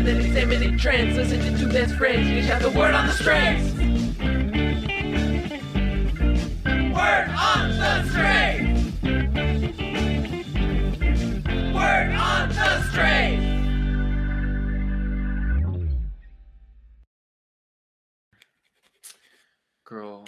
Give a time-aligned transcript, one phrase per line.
[0.00, 1.14] and then examine trends.
[1.14, 3.74] Listen to two best friends, each have the word on the strings.
[6.64, 8.94] Word on the strings.
[11.74, 13.44] Word on the strings.
[19.84, 20.24] Girl.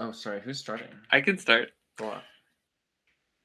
[0.00, 0.40] Oh, sorry.
[0.40, 0.88] Who's starting?
[1.12, 1.70] I can start.
[1.96, 2.22] Go on.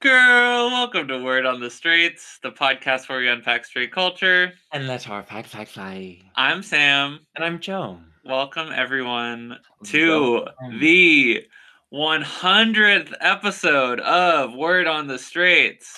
[0.04, 4.52] Girl, welcome to Word on the Str8s, the podcast where we unpack street culture.
[4.74, 6.20] And let our fact fact fly.
[6.36, 7.22] I'm Sam.
[7.38, 8.00] And I'm Joe.
[8.26, 10.80] Welcome everyone to Welcome.
[10.82, 11.46] the
[11.94, 15.98] 100th episode of Word on the Straits.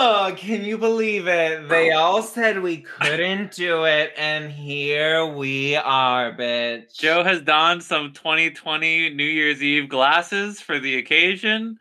[0.00, 1.70] Oh, can you believe it?
[1.70, 6.98] They all said we couldn't do it, and here we are, bitch.
[6.98, 11.78] Joe has donned some 2020 New Year's Eve glasses for the occasion.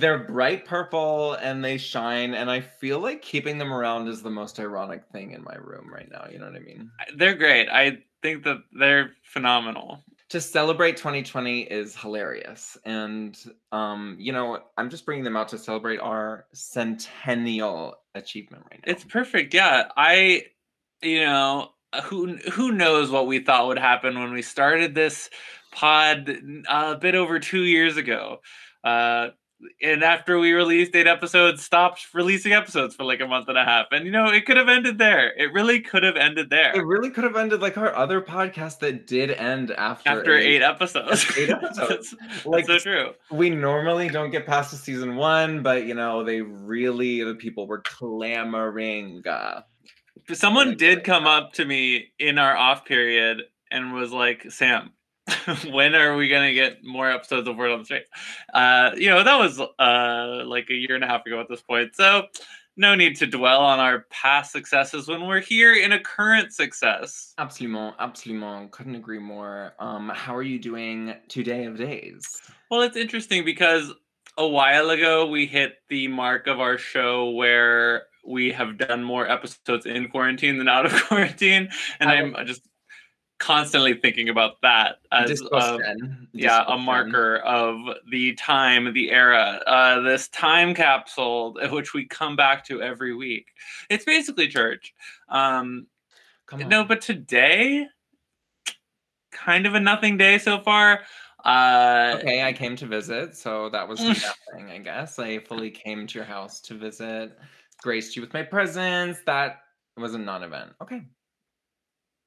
[0.00, 4.30] They're bright purple and they shine, and I feel like keeping them around is the
[4.30, 6.26] most ironic thing in my room right now.
[6.30, 6.90] You know what I mean?
[7.16, 7.68] They're great.
[7.70, 10.04] I think that they're phenomenal.
[10.30, 13.38] to celebrate 2020 is hilarious and
[13.72, 18.92] um you know i'm just bringing them out to celebrate our centennial achievement right now
[18.92, 19.54] It's perfect.
[19.54, 20.44] Yeah, I,
[21.02, 21.70] you know,
[22.04, 25.30] who who knows what we thought would happen when we started this
[25.72, 26.28] pod
[26.68, 28.40] uh, a bit over two years ago.
[28.84, 29.28] Uh,
[29.82, 33.64] and after we released eight episodes, stopped releasing episodes for like a month and a
[33.64, 33.86] half.
[33.90, 35.32] And you know, it could have ended there.
[35.36, 38.78] It really could have ended there it really could have ended like our other podcast
[38.80, 41.26] that did end after after eight episodes.
[41.36, 42.14] eight episodes.
[42.20, 43.10] That's- like that's so true.
[43.30, 47.66] we normally don't get past the season one but you know they really the people
[47.66, 49.62] were clamoring uh,
[50.32, 54.92] Someone did come up to me in our off period and was like, Sam,
[55.70, 58.04] when are we gonna get more episodes of Word on the Street?
[58.52, 61.62] Uh, you know, that was uh like a year and a half ago at this
[61.62, 61.94] point.
[61.94, 62.26] So
[62.76, 67.34] no need to dwell on our past successes when we're here in a current success.
[67.36, 68.68] Absolutely, absolutely.
[68.70, 72.24] couldn't agree more um how are you doing today of days
[72.70, 73.92] Well, it's interesting because
[74.38, 79.28] a while ago we hit the mark of our show where we have done more
[79.28, 81.68] episodes in quarantine than out of quarantine,
[81.98, 82.62] and I I'm just
[83.38, 85.78] constantly thinking about that as uh,
[86.32, 87.76] yeah a marker of
[88.10, 93.46] the time, the era, uh, this time capsule which we come back to every week.
[93.88, 94.92] It's basically church.
[95.28, 95.86] Um,
[96.56, 97.86] no, but today,
[99.30, 101.00] kind of a nothing day so far.
[101.44, 104.00] Uh, Okay, I came to visit, so that was
[104.52, 105.18] nothing, I guess.
[105.18, 107.38] I fully came to your house to visit,
[107.82, 109.18] graced you with my presence.
[109.26, 109.60] That
[109.96, 110.72] was a non-event.
[110.82, 111.02] Okay.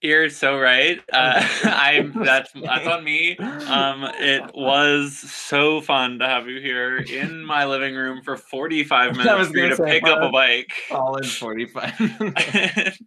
[0.02, 1.00] You're so right.
[1.14, 3.38] Uh, I'm that's that's on me.
[3.38, 9.12] Um, it was so fun to have you here in my living room for 45
[9.12, 10.72] I minutes was for you to say, pick up a bike.
[10.90, 11.24] bike.
[11.24, 12.98] in 45.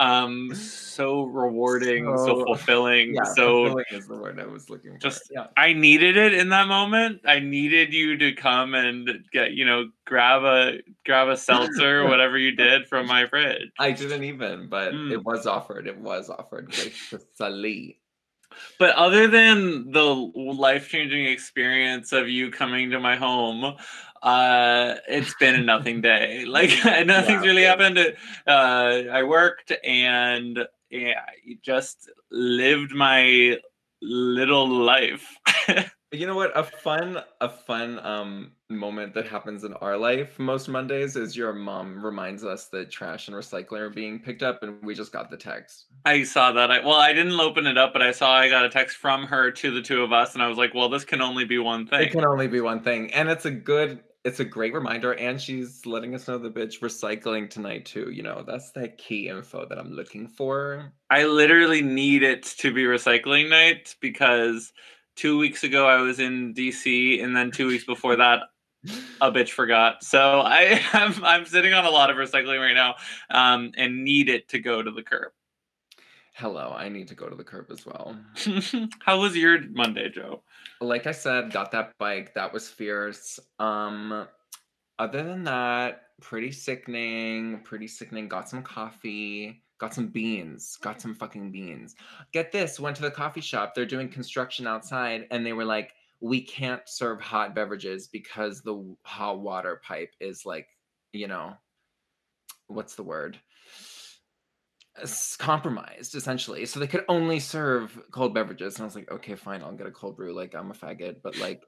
[0.00, 3.14] Um, so rewarding, so, So- fulfilling.
[3.14, 4.98] yeah, so fulfilling is the word I was looking for.
[4.98, 5.46] just- yeah.
[5.56, 7.20] I needed it in that moment.
[7.24, 12.36] I needed you to come and get you know grab a grab a seltzer whatever
[12.38, 13.70] you did from my fridge.
[13.78, 15.12] I didn't even, but Mm.
[15.12, 15.86] it was offered.
[15.86, 18.00] It was offered graciously.
[18.78, 23.74] But other than the life changing experience of you coming to my home,
[24.24, 26.44] uh, it's been a nothing day.
[26.46, 26.70] Like
[27.06, 27.48] nothing's Yeah.
[27.48, 27.98] really happened.
[28.46, 31.24] Uh, I worked and yeah,
[31.62, 33.58] just lived my
[34.02, 35.36] little life.
[36.12, 36.56] You know what?
[36.56, 41.52] A fun, a fun um moment that happens in our life most Mondays is your
[41.52, 45.28] mom reminds us that trash and recycling are being picked up, and we just got
[45.30, 45.86] the text.
[46.04, 46.70] I saw that.
[46.70, 49.24] I well, I didn't open it up, but I saw I got a text from
[49.26, 51.58] her to the two of us, and I was like, "Well, this can only be
[51.58, 54.72] one thing." It can only be one thing, and it's a good, it's a great
[54.72, 55.12] reminder.
[55.12, 58.10] And she's letting us know the bitch recycling tonight too.
[58.10, 60.92] You know, that's the key info that I'm looking for.
[61.10, 64.72] I literally need it to be recycling night because
[65.14, 68.40] two weeks ago I was in DC, and then two weeks before that,
[69.20, 70.02] a bitch forgot.
[70.02, 72.94] So I am I'm sitting on a lot of recycling right now,
[73.30, 75.32] um, and need it to go to the curb.
[76.36, 78.16] Hello, I need to go to the curb as well.
[78.98, 80.42] How was your Monday, Joe?
[80.80, 82.34] like I said, got that bike.
[82.34, 83.38] That was fierce.
[83.60, 84.26] Um,
[84.98, 87.60] other than that, pretty sickening.
[87.62, 88.26] Pretty sickening.
[88.26, 89.62] Got some coffee.
[89.78, 90.76] Got some beans.
[90.82, 91.94] Got some fucking beans.
[92.32, 92.80] Get this.
[92.80, 93.72] Went to the coffee shop.
[93.72, 98.96] They're doing construction outside, and they were like, "We can't serve hot beverages because the
[99.04, 100.66] hot water pipe is like,
[101.12, 101.54] you know,
[102.66, 103.38] what's the word?"
[105.02, 109.34] S- compromised essentially so they could only serve cold beverages and i was like okay
[109.34, 111.62] fine i'll get a cold brew like i'm a faggot but like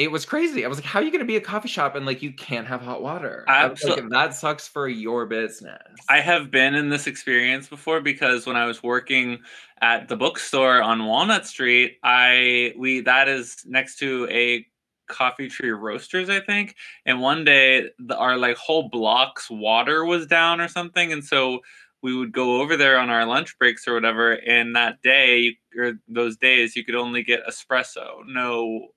[0.00, 0.64] it was crazy.
[0.64, 2.32] I was like, how are you going to be a coffee shop and like you
[2.32, 3.44] can't have hot water?
[3.68, 5.82] Was like, that sucks for your business.
[6.08, 9.40] I have been in this experience before because when I was working
[9.82, 14.66] at the bookstore on Walnut Street, I we that is next to a
[15.06, 16.76] coffee tree roasters, I think.
[17.04, 21.60] And one day the, our like whole block's water was down or something, and so
[22.02, 24.32] we would go over there on our lunch breaks or whatever.
[24.32, 28.88] And that day or those days, you could only get espresso, no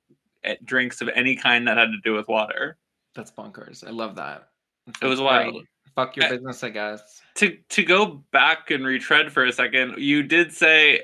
[0.43, 2.77] eh, drinks of any kind that had to do with water.
[3.15, 3.85] That's bonkers.
[3.85, 4.49] I love that.
[4.87, 5.53] It's It was like, wild.
[5.53, 5.67] great.
[5.95, 7.21] Fuck your business, I guess.
[7.35, 11.01] to to go back and retread for a second, you did say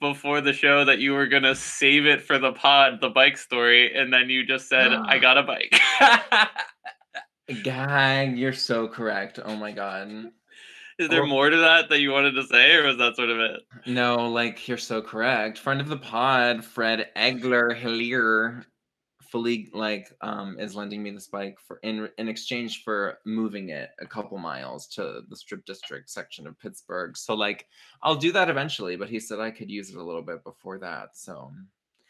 [0.00, 3.92] before the show that you were gonna save it for the pod, the bike story,
[3.96, 5.74] and then you just said, "I got a bike."
[7.64, 9.40] Gag, you're so correct.
[9.44, 10.30] Oh my god.
[10.98, 13.38] Is there more to that that you wanted to say, or was that sort of
[13.38, 13.62] it?
[13.86, 15.58] No, like you're so correct.
[15.58, 18.66] Friend of the pod, Fred Egler Hillier,
[19.22, 23.90] fully like um is lending me this bike for in in exchange for moving it
[23.98, 27.16] a couple miles to the strip district section of Pittsburgh.
[27.16, 27.66] So like
[28.02, 30.78] I'll do that eventually, but he said I could use it a little bit before
[30.80, 31.16] that.
[31.16, 31.52] So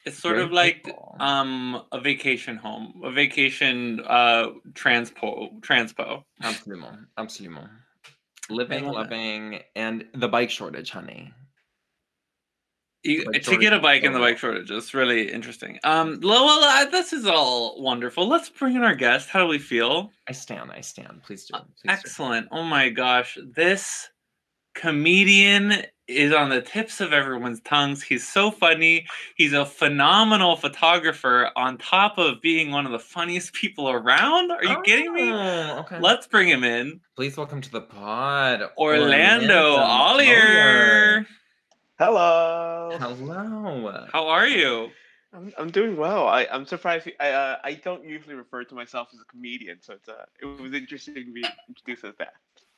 [0.04, 0.88] It's sort Very of like
[1.20, 6.24] um a vacation home, a vacation uh transpo transpo.
[6.42, 7.68] absolutely, absolutely.
[8.50, 8.98] Living, love it.
[8.98, 11.32] loving, and the bike shortage, honey.
[13.04, 15.76] You, Bike to get a bike in the bike shortage is really interesting.
[15.82, 18.28] Um, well, uh, this is all wonderful.
[18.28, 19.28] Let's bring in our guest.
[19.28, 20.12] How do we feel?
[20.28, 21.20] I stand, I stand.
[21.24, 21.54] Please do.
[21.54, 21.88] Please do.
[21.88, 22.46] Uh, Excellent.
[22.52, 23.36] Oh my gosh.
[23.56, 24.08] This
[24.74, 28.02] comedian is on the tips of everyone's tongues.
[28.02, 29.06] He's so funny.
[29.36, 34.50] He's a phenomenal photographer on top of being one of the funniest people around.
[34.50, 35.30] Are you kidding me?
[35.32, 35.98] Oh, Okay.
[36.00, 37.00] Let's bring him in.
[37.16, 41.26] Please welcome to the pod, Orlando Olier.
[41.98, 42.96] Hello.
[42.98, 44.06] Hello.
[44.12, 44.90] How are you?
[45.34, 46.26] I'm, I'm doing well.
[46.28, 47.08] I, I'm surprised.
[47.20, 50.46] I uh, I don't usually refer to myself as a comedian, so it's uh, it
[50.60, 52.34] was interesting to be introduced as that.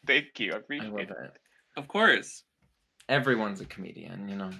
[0.06, 0.52] Thank you.
[0.52, 1.10] I I appreciate love it.
[1.10, 1.32] it.
[1.76, 2.44] Of course.
[3.08, 4.50] Everyone's a comedian, you know.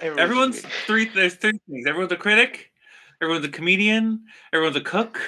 [0.00, 1.08] Everyone's Everyone's three.
[1.08, 1.86] There's three things.
[1.86, 2.70] Everyone's a critic.
[3.22, 4.24] Everyone's a comedian.
[4.52, 5.20] Everyone's a cook.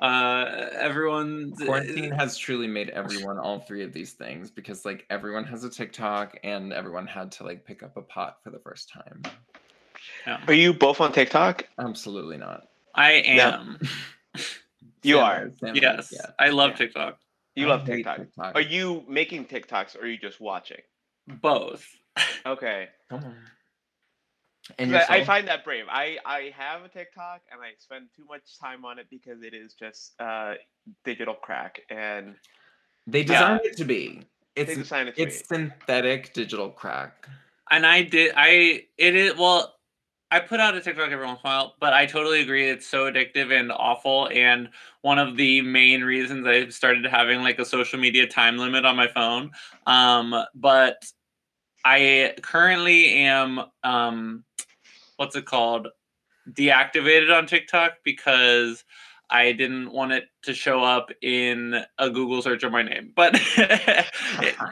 [0.00, 5.44] Uh, everyone's Quarantine has truly made everyone all three of these things because like everyone
[5.44, 8.90] has a TikTok and everyone had to like pick up a pot for the first
[8.92, 9.22] time.
[10.46, 11.66] Are you both on TikTok?
[11.78, 12.68] Absolutely not.
[12.94, 13.60] I Yeah.
[13.60, 13.78] am.
[15.02, 15.46] You Sam are.
[15.46, 16.26] is, Sam is, Yes, yeah.
[16.38, 16.76] I love Yeah.
[16.76, 17.18] TikTok.
[17.54, 18.18] You I love TikTok.
[18.18, 18.54] TikTok.
[18.54, 20.80] Are you making TikToks or are you just watching?
[21.28, 21.86] Both.
[22.46, 22.88] Okay.
[23.10, 23.36] Come on.
[24.78, 25.84] And 'Cause I, I find that brave.
[25.88, 29.54] I, I have a TikTok and I spend too much time on it because it
[29.54, 30.54] is just uh,
[31.04, 32.34] digital crack and
[33.06, 34.22] they designed it to be.
[34.54, 35.44] they It's designed it to it's be.
[35.44, 37.28] synthetic digital crack.
[37.70, 38.32] And I did.
[38.36, 39.74] I it is well.
[40.32, 42.68] I put out a TikTok every once in a while, but I totally agree.
[42.68, 44.28] It's so addictive and awful.
[44.32, 44.70] And
[45.02, 48.96] one of the main reasons I started having like a social media time limit on
[48.96, 49.52] my phone.
[49.86, 50.96] Um, but
[51.88, 54.42] I currently am um,
[55.18, 55.86] what's it called?
[56.50, 58.82] Deactivated on TikTok because
[59.30, 63.12] I didn't want it to show up in a Google search of my name.
[63.14, 63.34] But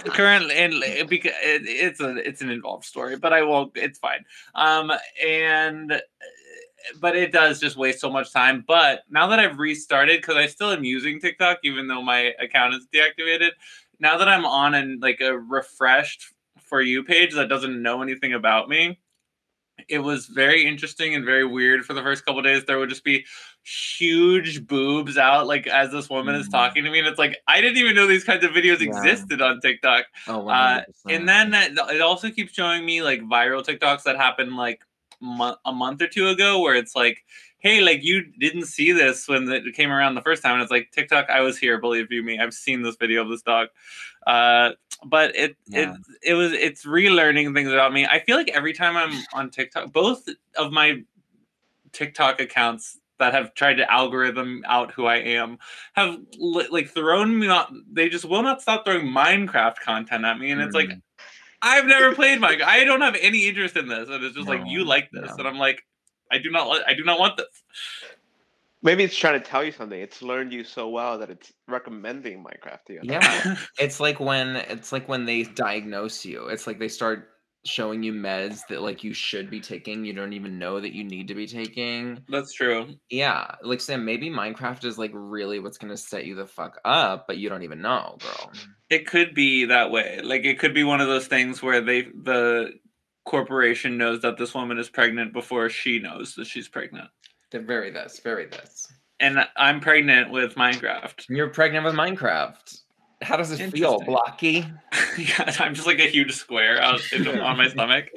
[0.06, 3.70] currently, and it, it's a it's an involved story, but I won't.
[3.76, 4.25] It's fine.
[4.56, 4.90] Um,
[5.25, 6.02] and
[7.00, 8.64] but it does just waste so much time.
[8.66, 12.75] But now that I've restarted, because I still am using TikTok, even though my account
[12.75, 13.50] is deactivated.
[14.00, 16.34] Now that I'm on and like a refreshed
[16.66, 18.99] for you page that doesn't know anything about me,
[19.88, 22.64] it was very interesting and very weird for the first couple days.
[22.64, 23.26] There would just be
[23.64, 26.52] huge boobs out, like as this woman is Mhm.
[26.52, 28.87] talking to me, and it's like I didn't even know these kinds of videos Yeah.
[28.97, 30.06] existed on TikTok.
[30.28, 34.56] Oh, Uh, And then that, it also keeps showing me like viral TikToks that happened
[34.56, 34.83] like
[35.21, 37.25] mo- a month or two ago, where it's like,
[37.64, 40.71] hey, like you didn't see this when it came around the first time, and it's
[40.71, 43.68] like TikTok, I was here, believe you me, I've seen this video of this dog.
[44.26, 44.73] Uh,
[45.04, 45.94] but it Yeah.
[46.23, 48.06] it it was it's relearning things about me.
[48.06, 51.02] I feel like every time I'm on TikTok, both of my
[51.92, 55.59] TikTok accounts that have tried to algorithm out who I am
[55.94, 60.38] have li- like thrown me not they just will not stop throwing Minecraft content at
[60.38, 61.00] me and it's like Mm.
[61.62, 62.64] I've never played Minecraft.
[62.64, 65.37] I don't have any interest in this and it's just like you like this no.
[65.38, 65.83] and I'm like
[66.31, 67.62] I do not I do not want this.
[68.83, 69.99] Maybe it's trying to tell you something.
[69.99, 73.00] It's learned you so well that it's recommending Minecraft to you.
[73.02, 73.57] Yeah.
[73.78, 76.49] It's like when it's like when they diagnose you.
[76.49, 77.31] It's like they start
[77.64, 80.04] showing you meds that like you should be taking.
[80.04, 82.23] You don't even know that you need to be taking.
[82.28, 82.95] That's true.
[83.09, 87.26] Yeah, like Sam, maybe Minecraft is like really what's gonna set you the fuck up,
[87.26, 88.52] but you don't even know, girl.
[88.90, 90.21] It could be that way.
[90.23, 92.73] Like it could be one of those things where they the
[93.25, 97.09] corporation knows that this woman is pregnant before she knows that she's pregnant.
[97.50, 98.93] They're very this, very this.
[99.21, 101.26] and I'm pregnant with Minecraft.
[101.28, 102.81] You're pregnant with Minecraft.
[103.23, 104.66] How does it feel, Blocky?
[105.19, 108.07] yeah, I'm just like a huge square out in- on my stomach.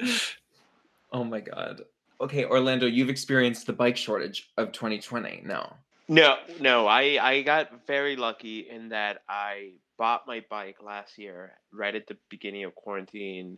[1.10, 1.80] Oh my god.
[2.20, 5.40] Okay, Orlando, you've experienced the bike shortage of 2020.
[5.46, 5.72] No.
[6.06, 11.52] No, no, I I got very lucky in that I bought my bike last year
[11.72, 13.56] right at the beginning of quarantine.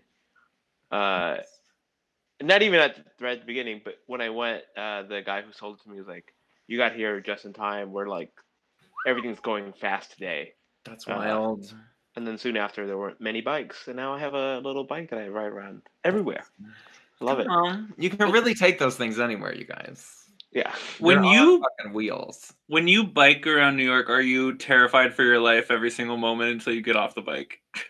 [0.91, 1.39] Uh,
[2.43, 5.43] not even at the, right at the beginning, but when I went, uh, the guy
[5.43, 6.35] who sold it to me was like,
[6.67, 7.93] "You got here just in time.
[7.93, 8.33] We're like,
[9.07, 10.55] everything's going fast today."
[10.85, 11.75] That's Uh, wild.
[12.17, 15.11] And then soon after, there weren't many bikes, and now I have a little bike
[15.11, 16.45] that I ride around everywhere.
[17.21, 17.47] I love it.
[17.47, 17.95] Come on.
[17.99, 20.11] You can really take those things anywhere, you guys.
[20.51, 20.73] Yeah.
[20.99, 22.53] When you fucking wheels.
[22.67, 26.51] when you bike around New York, are you terrified for your life every single moment
[26.51, 27.61] until you get off the bike?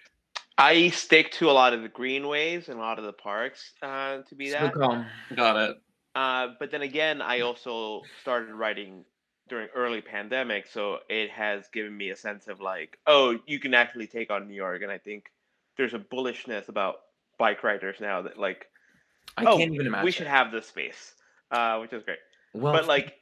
[0.61, 4.19] I stick to a lot of the greenways and a lot of the parks uh,
[4.29, 4.75] to be that.
[4.75, 5.07] Good.
[5.35, 5.77] Got it.
[6.15, 9.05] Uh, but then again, I also started writing
[9.49, 13.75] during early pandemic, so it has given me a sense of like, oh, you can
[13.75, 15.31] actually take on New York, and I think
[15.77, 16.97] there's a bullishness about
[17.39, 18.67] bike riders now that like,
[19.37, 20.05] I oh, can't even imagine.
[20.05, 21.15] we should have this space,
[21.51, 22.19] uh, which is great.
[22.53, 23.15] Well, but like,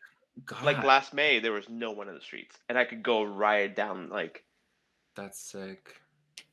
[0.44, 3.22] God, like last May, there was no one in the streets, and I could go
[3.22, 4.08] ride down.
[4.08, 4.44] Like,
[5.14, 5.94] that's sick.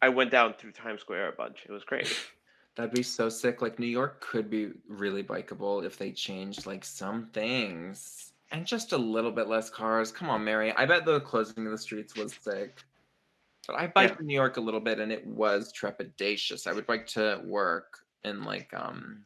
[0.01, 1.65] I went down through Times Square a bunch.
[1.67, 2.07] It was great.
[2.75, 3.61] That'd be so sick.
[3.61, 8.91] Like New York could be really bikeable if they changed like some things and just
[8.91, 10.11] a little bit less cars.
[10.11, 10.73] Come on, Mary.
[10.73, 12.83] I bet the closing of the streets was sick.
[13.65, 14.19] But I biked Yeah.
[14.19, 16.67] in New York a little bit and it was trepidatious.
[16.67, 19.23] I would bike to work in like um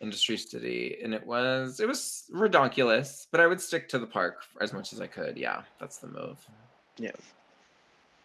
[0.00, 4.42] Industry City and it was it was redonkulous, but I would stick to the park
[4.60, 5.36] as much as I could.
[5.36, 6.38] Yeah, that's the move.
[6.98, 7.12] Yeah.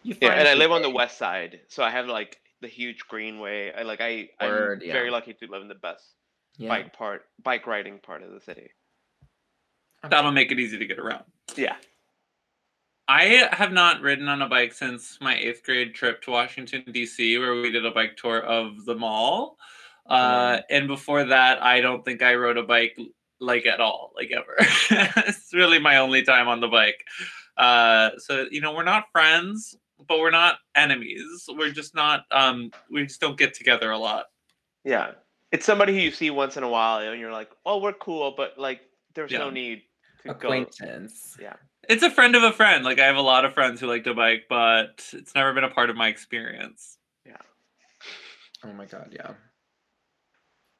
[0.04, 2.68] You Yeah, and I your live on the west side, so I have like the
[2.68, 3.72] huge greenway.
[3.72, 4.92] I like I Word, I'm yeah.
[4.92, 6.04] very lucky to live in the best
[6.56, 8.70] Yeah, bike part, bike riding part of the city.
[10.08, 11.24] That'll make it easy to get around.
[11.56, 11.76] Yeah.
[13.08, 17.38] I have not ridden on a bike since my eighth grade trip to Washington D.C.,
[17.38, 19.58] where we did a bike tour of the mall.
[20.08, 22.98] Uh, and before that, I don't think I rode a bike
[23.40, 24.56] like at all, like ever.
[25.26, 27.04] it's really my only time on the bike.
[27.56, 29.76] Uh, so you know, we're not friends,
[30.08, 31.44] but we're not enemies.
[31.48, 32.24] We're just not.
[32.30, 34.26] Um, we just don't get together a lot.
[34.84, 35.12] Yeah.
[35.52, 38.34] It's somebody who you see once in a while and you're like, "Oh, we're cool,"
[38.36, 38.80] but like
[39.14, 39.38] there's Yeah.
[39.38, 39.82] no need
[40.22, 40.30] to go.
[40.32, 41.36] acquaintance.
[41.40, 41.54] Yeah.
[41.88, 42.84] It's a friend of a friend.
[42.84, 45.64] Like I have a lot of friends who like to bike, but it's never been
[45.64, 46.98] a part of my experience.
[47.26, 47.36] Yeah.
[48.64, 49.34] Oh my god, yeah.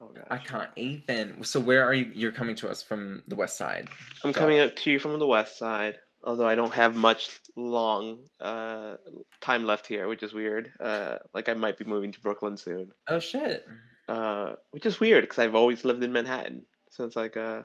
[0.00, 0.26] Oh gosh.
[0.30, 1.44] I can't even.
[1.44, 2.10] So where are you?
[2.14, 3.88] You're coming to us from the west side.
[4.24, 4.40] I'm Go.
[4.40, 8.96] coming up to you from the west side, although I don't have much long uh,
[9.40, 10.72] time left here, which is weird.
[10.80, 13.64] Uh, like I might be moving to Brooklyn soon, Oh shit!
[14.08, 16.66] uh, which is weird because I've always lived in Manhattan.
[16.90, 17.62] So it's like, uh,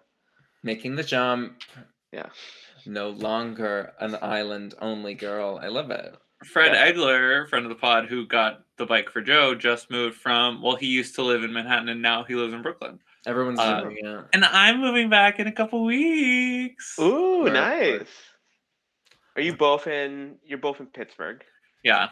[0.63, 1.61] Making the jump.
[2.11, 2.27] Yeah.
[2.85, 5.59] No longer an island only girl.
[5.61, 6.15] I love it.
[6.45, 6.91] Fred Yeah.
[6.91, 10.61] Egler, friend of the pod, who got the bike for Joe, just moved from.
[10.61, 12.99] Well, he used to live in Manhattan, and now he lives in Brooklyn.
[13.27, 14.25] Everyone's Uh, doing it.
[14.33, 16.95] And I'm moving back in a couple weeks.
[16.99, 17.91] ooh, Word, nice.
[17.99, 18.07] word.
[19.39, 20.35] Are you both in?
[20.45, 21.41] You're both in Pittsburgh.
[21.81, 22.09] Yeah,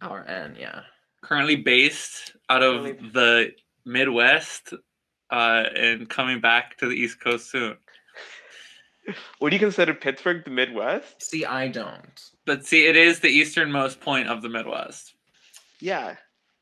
[0.00, 0.80] Our N, yeah.
[1.20, 3.52] currently based out of Currently- the
[3.84, 4.72] Midwest,
[5.30, 7.76] uh, and coming back to the East Coast soon.
[9.42, 11.22] Would you consider Pittsburgh the Midwest?
[11.22, 12.18] See, I don't.
[12.46, 15.12] But see, it is the easternmost point of the Midwest.
[15.80, 16.16] Yeah,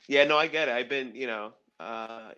[0.08, 0.24] yeah.
[0.24, 0.72] No, I get it.
[0.74, 2.30] I've been, you know, uh,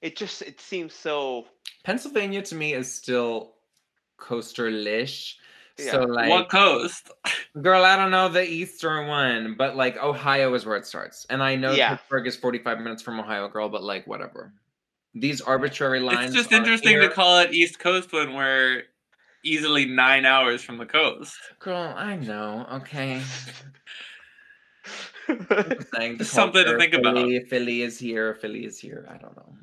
[0.00, 1.46] it just it seems so.
[1.82, 3.54] Pennsylvania to me is still
[4.16, 5.38] coaster-lish.
[5.78, 5.92] Yeah.
[5.92, 7.10] So like, what coast?
[7.60, 11.42] girl, I don't know the eastern one, but like Ohio is where it starts, and
[11.42, 11.96] I know Yeah.
[11.96, 14.52] Pittsburgh is 45 minutes from Ohio, girl, but like whatever.
[15.14, 16.26] These arbitrary lines.
[16.26, 18.82] It's just interesting to call it East Coast when we're
[19.44, 21.36] easily nine hours from the coast.
[21.60, 22.66] Girl, I know.
[22.72, 23.22] Okay.
[25.28, 27.14] I'm just saying, the Just something to think about.
[27.14, 28.34] Philly, Philly is here.
[28.34, 29.06] Philly is here.
[29.08, 29.56] I don't know.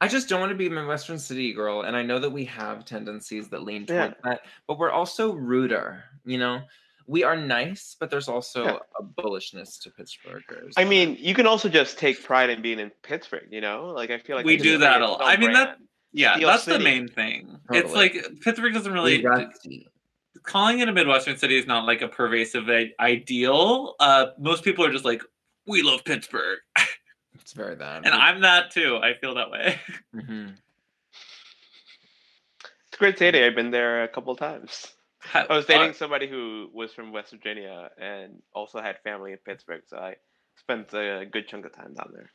[0.00, 2.44] I just don't want to be a Midwestern city girl, and I know that we
[2.46, 4.12] have tendencies that lean Yeah.
[4.24, 6.04] that, but we're also ruder.
[6.24, 6.60] You know,
[7.06, 8.78] we are nice, but there's also Yeah.
[8.98, 10.72] a bullishness to Pittsburghers.
[10.76, 13.48] I mean, you can also just take pride in being in Pittsburgh.
[13.50, 15.20] You know, like I feel like We do that a lot.
[15.22, 15.78] I mean, that-
[16.12, 17.60] Yeah, Steel that's the main thing.
[17.72, 19.24] It's like Pittsburgh doesn't really
[20.42, 22.68] calling it a Midwestern city is not like a pervasive
[23.00, 23.96] ideal.
[24.00, 25.22] Uh, most people are just like,
[25.66, 26.60] we love Pittsburgh,
[27.46, 28.04] It's very that.
[28.04, 28.98] and I'm that too.
[29.00, 29.78] I feel that way.
[30.12, 30.48] hmm
[32.88, 33.40] It's a great city.
[33.40, 34.88] I've been there a couple times.
[35.32, 39.38] I was Uh, dating somebody who was from West Virginia and also had family in
[39.38, 40.16] Pittsburgh, so I
[40.56, 42.32] spent a good chunk of time down there.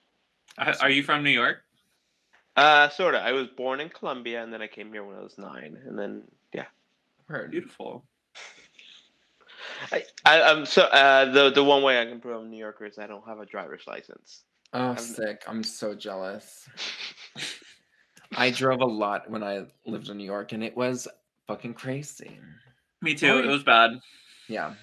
[0.58, 1.58] Uh, are you from New York?
[2.56, 3.22] Uh, sort of.
[3.22, 6.00] I was born in Colombia, and then I came here when I was nine, and
[6.00, 6.68] then yeah.
[7.28, 7.52] Heard.
[7.52, 8.06] Beautiful.
[9.92, 12.86] I, I I'm so uh the the one way I can prove I'm New Yorker
[12.86, 14.46] is I don't have a driver's license.
[14.74, 15.44] Oh, I'm- sick.
[15.48, 16.68] I'm so jealous.
[18.38, 21.08] I drove a lot when I lived in New York, and it was
[21.48, 22.40] fucking crazy.
[23.02, 23.28] Me oh, too.
[23.28, 24.00] Oh, It was bad.
[24.48, 24.76] Yeah.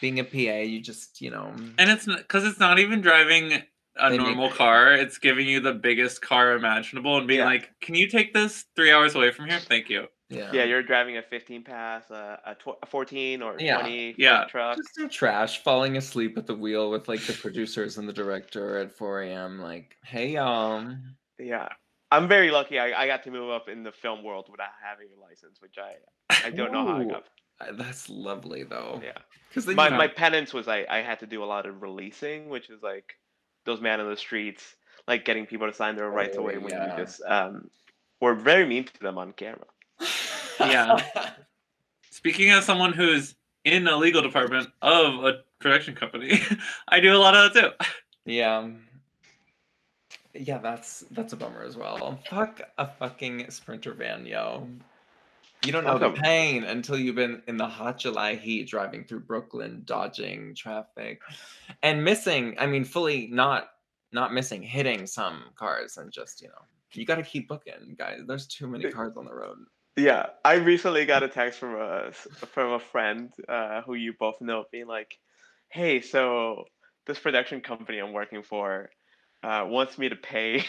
[0.00, 1.52] Being a PA, you just, you know.
[1.78, 4.94] And it's because it's not even driving a They make- normal car.
[4.94, 7.46] It's giving you the biggest car imaginable and being Yeah.
[7.46, 9.58] like, "Can you take this three hours away from here?
[9.60, 10.50] Thank you." Yeah.
[10.52, 13.78] Yeah, you're driving a 15 pass, uh, a, tw- a 14 or Yeah.
[13.80, 14.44] 20 Yeah.
[14.44, 14.76] truck.
[14.76, 18.76] Just so trash, falling asleep at the wheel with like the producers and the director
[18.78, 19.58] at 4 a.m.
[19.60, 20.94] Like, hey, y'all.
[21.38, 21.68] Yeah.
[22.10, 22.78] I'm very lucky.
[22.78, 25.76] I, I got to move up in the film world without having a license, which
[25.78, 25.94] I
[26.46, 27.24] I don't know how I got.
[27.78, 29.00] That's lovely, though.
[29.02, 29.12] Yeah.
[29.48, 31.80] Because My you my have- penance was I, I had to do a lot of
[31.82, 33.14] releasing, which is like
[33.64, 36.72] those man in the streets, like getting people to sign their rights Oh, away when
[36.72, 36.96] yeah.
[36.96, 37.70] you just um
[38.20, 39.64] were very mean to them on camera.
[40.70, 41.02] Yeah.
[42.10, 43.34] Speaking as someone who's
[43.64, 46.40] in a legal department of a production company,
[46.88, 47.86] I do a lot of that too.
[48.24, 48.68] yeah.
[50.34, 52.20] Yeah, that's that's a bummer as well.
[52.28, 54.68] Fuck a fucking sprinter van, yo.
[55.64, 59.20] You don't know the pain until you've been in the hot July heat driving through
[59.20, 61.20] Brooklyn, dodging traffic,
[61.82, 62.54] and missing.
[62.58, 63.70] I mean, fully not
[64.12, 68.20] not missing, hitting some cars, and just you know, you got to keep booking, guys.
[68.26, 69.58] There's too many cars on the road.
[69.98, 74.40] Yeah, I recently got a text from a from a friend uh, who you both
[74.40, 75.18] know, being like,
[75.68, 76.64] "Hey, so
[77.06, 78.90] this production company I'm working for
[79.42, 80.64] uh, wants me to pay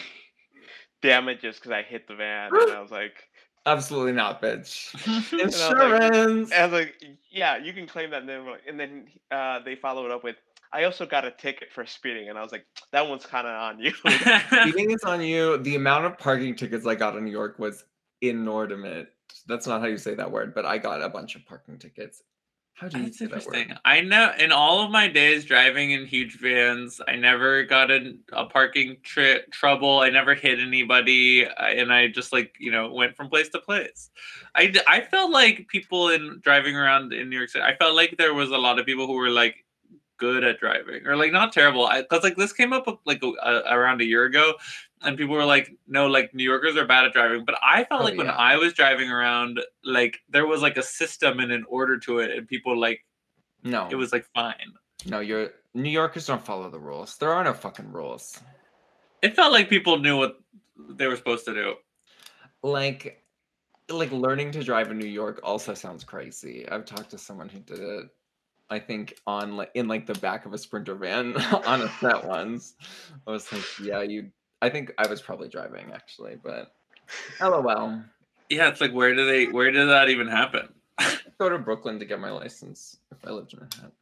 [1.02, 3.30] damages because I hit the van," and I was like,
[3.66, 4.94] Absolutely not, bitch.
[5.06, 6.52] was like- Insurance.
[6.52, 6.94] "I was like,
[7.30, 10.36] yeah, you can claim that." And then, and then uh, they followed up with,
[10.72, 13.52] "I also got a ticket for speeding," and I was like, "That one's kind of
[13.52, 13.92] on you."
[14.62, 15.58] Speeding is on you.
[15.58, 17.84] The amount of parking tickets I got in New York was
[18.22, 19.08] inordinate.
[19.50, 22.22] That's not how you say that word, but I got a bunch of parking tickets.
[22.74, 23.78] How do you That's say that word?
[23.84, 28.20] I know in all of my days driving in huge vans, I never got in
[28.32, 30.00] a parking tri- trouble.
[30.00, 33.58] I never hit anybody, uh, and I just like you know went from place to
[33.58, 34.10] place.
[34.54, 37.64] I I felt like people in driving around in New York City.
[37.64, 39.66] I felt like there was a lot of people who were like
[40.20, 41.90] good at driving or like not terrible.
[41.92, 44.54] Because like this came up like a, a, around a year ago,
[45.02, 47.44] and people were like, no, like New Yorkers are bad at driving.
[47.44, 48.28] But I felt Oh, like when.
[48.28, 52.30] I was driving around, like there was like a system and an order to it,
[52.30, 53.04] and people like
[53.62, 54.72] No, it was like fine.
[55.06, 55.20] no.
[55.20, 57.16] You're New Yorkers don't follow the rules.
[57.18, 58.38] There are no fucking rules.
[59.22, 60.38] It felt like people knew what
[60.90, 61.74] they were supposed to do.
[62.62, 63.22] Like,
[63.88, 66.68] like learning to drive in New York also sounds crazy.
[66.68, 68.06] I've talked to someone who did it.
[68.68, 71.36] I think on like in like the back of a sprinter van
[71.66, 72.74] on a set once.
[73.26, 74.30] I was like, yeah, you.
[74.62, 76.72] I think I was probably driving actually, but
[77.40, 78.00] lol.
[78.48, 80.68] Yeah, it's like where do they where did that even happen?
[81.38, 83.92] go to Brooklyn to get my license if I lived in Manhattan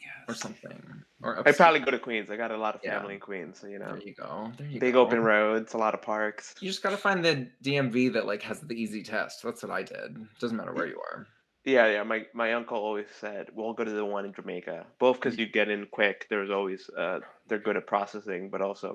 [0.00, 0.06] Yeah.
[0.28, 0.80] or something.
[1.22, 1.56] Or I upstate.
[1.56, 2.30] probably go to Queens.
[2.30, 2.98] I got a lot of Yeah.
[2.98, 4.52] family in Queens, so you know, There you go.
[4.56, 5.00] There you big go.
[5.00, 6.54] open roads, a lot of parks.
[6.60, 9.42] You just gotta find the DMV that like has the easy test.
[9.42, 10.26] That's what I did.
[10.38, 11.26] Doesn't matter where you are.
[11.64, 12.02] Yeah, yeah.
[12.04, 15.46] My my uncle always said, "We'll go to the one in Jamaica." Both because you
[15.46, 16.26] get in quick.
[16.30, 17.18] There's always uh,
[17.48, 18.94] they're good at processing, but also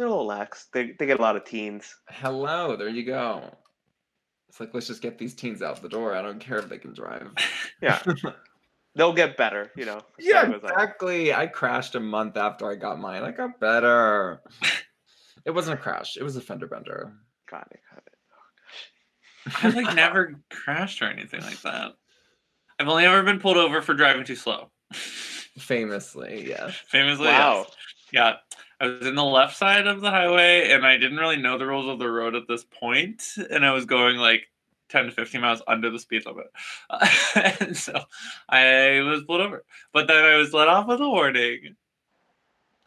[0.00, 0.68] they're a little lax.
[0.72, 1.94] They they get a lot of teens.
[2.08, 3.54] Hello, there you go.
[4.48, 6.14] It's like let's just get these teens out the door.
[6.14, 7.30] I don't care if they can drive.
[7.82, 7.98] Yeah,
[8.94, 9.70] they'll get better.
[9.76, 10.00] You know.
[10.18, 10.70] yeah, time goes on.
[10.72, 11.32] exactly.
[11.34, 13.22] I crashed a month after I got mine.
[13.22, 14.42] I got better.
[15.46, 16.16] it wasn't a crash.
[16.18, 17.12] It was a fender bender.
[17.50, 17.80] Got it.
[17.90, 18.14] Got it.
[19.48, 21.92] Oh, I've like never crashed or anything like that.
[22.78, 24.70] I've only ever been pulled over for driving too slow.
[25.58, 26.74] Famously, yes.
[26.88, 27.64] Famously, Wow.
[27.66, 27.76] yes.
[28.12, 28.32] Yeah.
[28.80, 31.66] I was in the left side of the highway and I didn't really know the
[31.66, 34.48] rules of the road at this point, And I was going like
[34.88, 36.46] 10 to 15 miles under the speed limit.
[37.60, 38.00] and so
[38.48, 39.64] I was pulled over.
[39.92, 41.76] But then I was let off with a warning.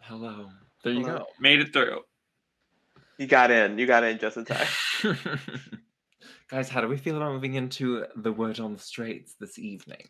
[0.02, 0.50] Hello.
[0.84, 1.26] There you Hello.
[1.40, 2.02] Made it through.
[3.18, 3.78] You got in.
[3.78, 4.68] You got in just in time.
[6.50, 10.10] Guys, how do we feel about moving into the word on the streets this evening?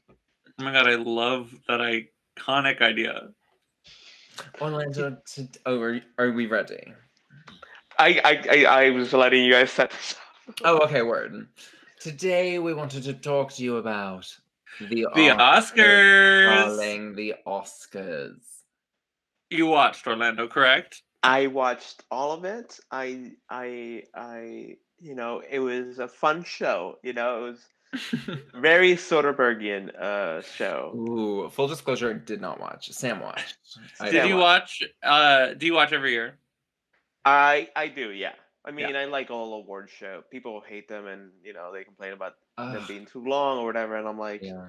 [0.60, 3.30] Oh my god, I love that iconic idea.
[4.62, 6.94] Orlando, to, oh, are, are we ready?
[8.00, 10.16] I, I I I was letting you guys set this
[10.48, 10.56] up.
[10.64, 11.48] Oh, okay, word.
[12.00, 14.28] Today we wanted to talk to you about
[14.80, 16.46] the, The Oscars.
[16.68, 18.42] darling, the Oscars.
[19.50, 21.04] You watched Orlando, correct?
[21.22, 22.80] I watched all of it.
[22.92, 26.98] I I I you know it was a fun show.
[27.04, 27.60] You know it was
[28.56, 30.92] very Soderberghian uh show.
[30.96, 32.92] Ooh, full disclosure, did not watch.
[32.92, 33.58] Sam watched.
[34.00, 34.84] I Did you watched.
[35.04, 36.38] watch uh do you watch every year?
[37.26, 38.34] I I do, yeah.
[38.66, 38.76] I Yeah.
[38.88, 40.24] mean, I like all award show.
[40.32, 43.96] People hate them, and you know they complain about them being too long or whatever.
[43.98, 44.68] And I'm like, yeah.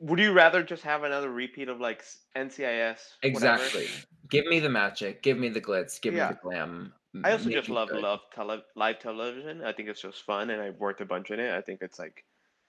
[0.00, 2.98] would you rather just have another repeat of like s- NCIS?
[3.22, 3.62] whatever?
[3.62, 3.86] Exactly.
[4.28, 5.22] Give me the magic.
[5.22, 6.00] Give me the glitz.
[6.00, 6.28] Give Yeah.
[6.28, 6.92] me the glam.
[7.24, 8.02] I also just love good.
[8.02, 9.62] love tele- live television.
[9.64, 11.52] I think it's just fun, and I've worked a bunch in it.
[11.54, 12.24] I think it's like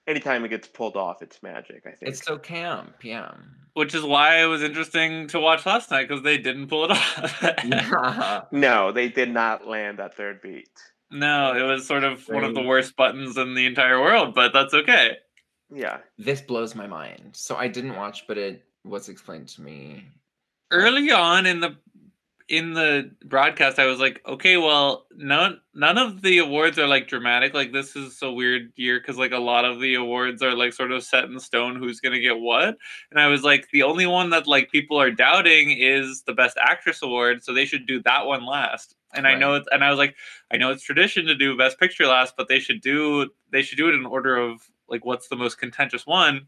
[0.06, 1.82] anytime it gets pulled off, it's magic.
[1.86, 2.10] I think.
[2.12, 2.94] It's so camp.
[3.02, 3.32] Yeah.
[3.74, 6.90] Which is why it was interesting to watch last night because they didn't pull it
[6.92, 7.42] off.
[7.42, 8.42] yeah.
[8.50, 10.70] no, they did not land that third beat.
[11.10, 14.52] no, it was sort of one of the worst buttons in the entire world, but
[14.52, 15.16] that's okay.
[15.72, 17.30] Yeah, This blows my mind.
[17.34, 20.06] So I didn't watch, but it was explained to me.
[20.70, 21.76] Early on in the
[22.48, 27.06] in the broadcast, I was like, okay, well, none none of the awards are like
[27.08, 27.54] dramatic.
[27.54, 30.72] Like this is a weird year because like a lot of the awards are like
[30.72, 32.76] sort of set in stone who's gonna get what.
[33.10, 36.56] And I was like, the only one that like people are doubting is the best
[36.60, 38.96] actress award, so they should do that one last.
[39.14, 39.56] And I know Right.
[39.56, 40.16] it's and I was like,
[40.50, 43.78] I know it's tradition to do best picture last, but they should do they should
[43.78, 46.46] do it in order of like what's the most contentious one.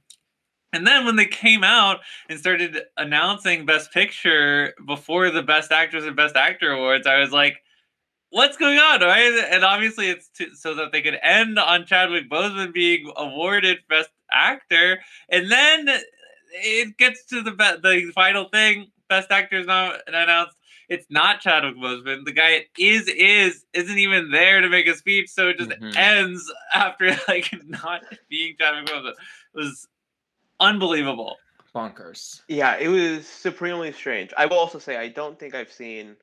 [0.73, 6.05] And then when they came out and started announcing Best Picture before the Best Actress
[6.05, 7.63] and Best Actor awards, I was like,
[8.31, 9.33] "What's going on?" Right?
[9.51, 14.11] And obviously, it's to, so that they could end on Chadwick Boseman being awarded Best
[14.33, 15.89] Actor, and then
[16.53, 20.57] it gets to the be- the final thing: Best Actor is not announced.
[20.89, 22.25] It's not Chadwick Boseman.
[22.25, 25.97] The guy is is isn't even there to make a speech, so it just Mhm.
[25.97, 29.11] ends after like not being Chadwick Boseman.
[29.11, 29.17] It
[29.57, 29.89] was
[30.61, 31.37] unbelievable.
[31.75, 32.43] Bonkers.
[32.49, 34.33] yeah, it was supremely strange.
[34.37, 36.17] I will also say I don't think I've seen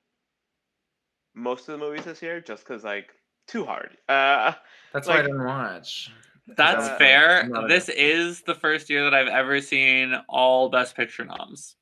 [1.33, 3.09] most of the movies this year, just because like
[3.47, 3.97] too hard.
[4.09, 4.53] Uh,
[4.93, 6.11] That's why I didn't watch.
[6.47, 7.47] That's Uh, fair.
[7.47, 11.75] not a- This is the first year that I've ever seen all Best Picture noms.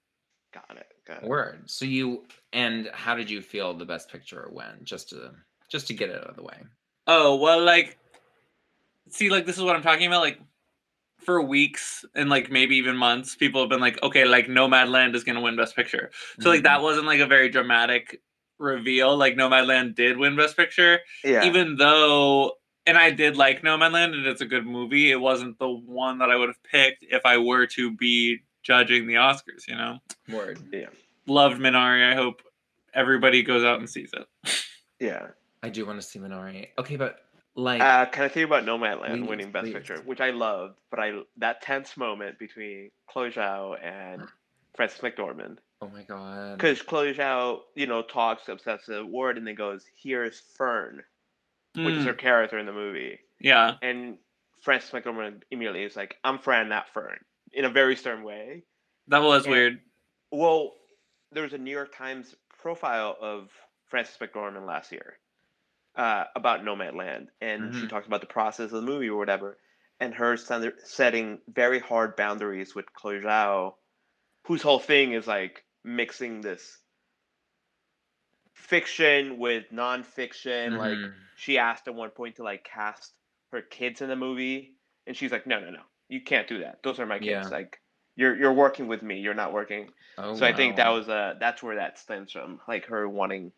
[0.54, 0.88] got it.
[1.08, 1.30] Got it.
[1.30, 1.70] Word.
[1.70, 4.84] So you and how did you feel the best picture went?
[4.84, 5.32] Just to
[5.70, 6.58] just to get it out of the way.
[7.08, 7.98] Oh well, like,
[9.10, 10.22] see, like this is what I'm talking about.
[10.22, 10.39] Like,
[11.25, 15.23] for weeks and like maybe even months, people have been like, okay, like Nomadland is
[15.23, 16.11] gonna win Best Picture.
[16.39, 16.63] So like Mhm.
[16.63, 18.21] that wasn't like a very dramatic
[18.59, 19.17] reveal.
[19.17, 21.43] Like Nomadland did win Best Picture, Yeah.
[21.45, 22.53] even though.
[22.88, 25.09] And I did like Nomadland, and it's a good movie.
[25.09, 29.07] It wasn't the one that I would have picked if I were to be judging
[29.07, 29.67] the Oscars.
[29.67, 29.97] You know.
[30.29, 30.59] Word.
[30.71, 30.89] Yeah.
[31.25, 32.07] Loved Minari.
[32.07, 32.43] I hope
[32.93, 34.27] everybody goes out and sees it.
[34.99, 35.29] yeah.
[35.63, 36.67] I do want to see Minari.
[36.77, 37.25] Okay, but
[37.56, 39.74] like Uh, can I tell you about Nomadland Please, winning Best please.
[39.74, 44.28] Picture, which I loved, but I that tense moment between Chloe Zhao and
[44.76, 46.58] Frances McDormand, oh my god.
[46.58, 51.04] because Chloe Zhao, you know, talks the award and then goes, "Here's Fern,"
[51.76, 54.18] which is Mm, her character in the movie, yeah, and
[54.62, 57.20] Frances McDormand immediately is like, "I'm Fran, not Fern,"
[57.54, 58.63] in a very stern way.
[59.08, 59.52] that was Yeah.
[59.52, 59.82] weird.
[60.32, 60.74] Well,
[61.32, 63.52] there was a New York Times profile of
[63.88, 65.20] Frances McDormand last year
[65.97, 67.88] uh, about Nomadland, and she Mhm.
[67.88, 69.60] talked about the process of the movie or whatever,
[69.99, 73.75] and her setting very hard boundaries with Chloe Zhao,
[74.47, 76.79] whose whole thing is like mixing this
[78.53, 80.77] fiction with nonfiction.
[80.77, 81.27] Like Mhm.
[81.36, 83.13] she asked at one point to like cast
[83.51, 84.75] her kids in the movie,
[85.08, 86.81] and she's like, "No, no, no, you can't do that.
[86.84, 87.49] Those are my kids.
[87.49, 87.51] Yeah.
[87.51, 87.79] Like."
[88.17, 89.19] You're, you're working with me.
[89.19, 92.62] You're not working Oh, so I think that was uh that's where that stems from,
[92.65, 93.51] like her wanting.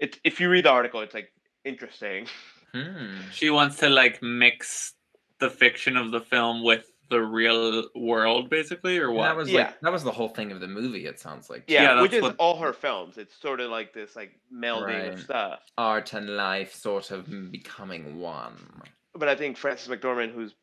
[0.00, 1.32] It's if you read the article, it's like
[1.64, 2.26] interesting.
[2.72, 3.20] Hmm.
[3.32, 4.94] She wants to like mix
[5.38, 9.24] the fiction of the film with the real world, basically, or And what?
[9.28, 9.58] That was Yeah.
[9.66, 11.06] like that was the whole thing of the movie.
[11.06, 13.18] It sounds like Yeah, Yeah, which is what- all her films.
[13.18, 15.60] It's sort of like this like melding of stuff.
[15.78, 18.82] art and life sort of becoming one.
[19.14, 20.54] But I think Frances McDormand, who's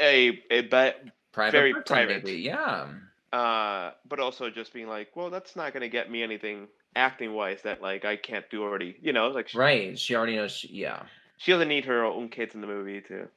[0.00, 2.24] a a but Private Very person, private.
[2.24, 2.38] maybe.
[2.40, 2.88] Yeah.
[3.32, 7.62] uh, but also just being like, well, that's not gonna get me anything acting wise
[7.62, 8.96] that like I can't do already.
[9.00, 9.98] You know, like she, Right.
[9.98, 10.52] She already knows.
[10.52, 11.02] She, yeah.
[11.36, 13.28] she doesn't need her own kids in the movie to.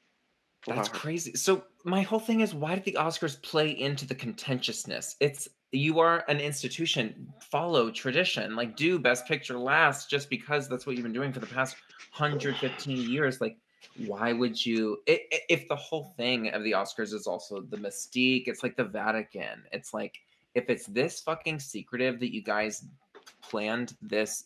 [0.68, 1.34] That's her- crazy.
[1.36, 5.16] So my whole thing is, why did the Oscars play into the contentiousness?
[5.20, 7.32] It's you are an institution.
[7.52, 8.56] Follow tradition.
[8.56, 11.76] Like do Best Picture last, just because that's what you've been doing for the past
[12.18, 13.40] 115 years.
[13.40, 13.58] Like,
[14.06, 14.98] why would you?
[15.08, 18.76] i i- if the whole thing of the Oscars is also the mystique, it's like
[18.76, 19.64] the Vatican.
[19.72, 20.20] It's like
[20.56, 22.86] if it's this fucking secretive that you guys
[23.42, 24.46] planned this,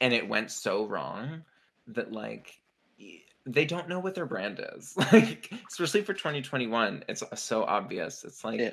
[0.00, 1.42] and it went so wrong
[1.88, 2.58] that like
[3.46, 8.22] they don't know what their brand is like especially for 2021 it's uh, so obvious
[8.24, 8.70] it's like Yeah.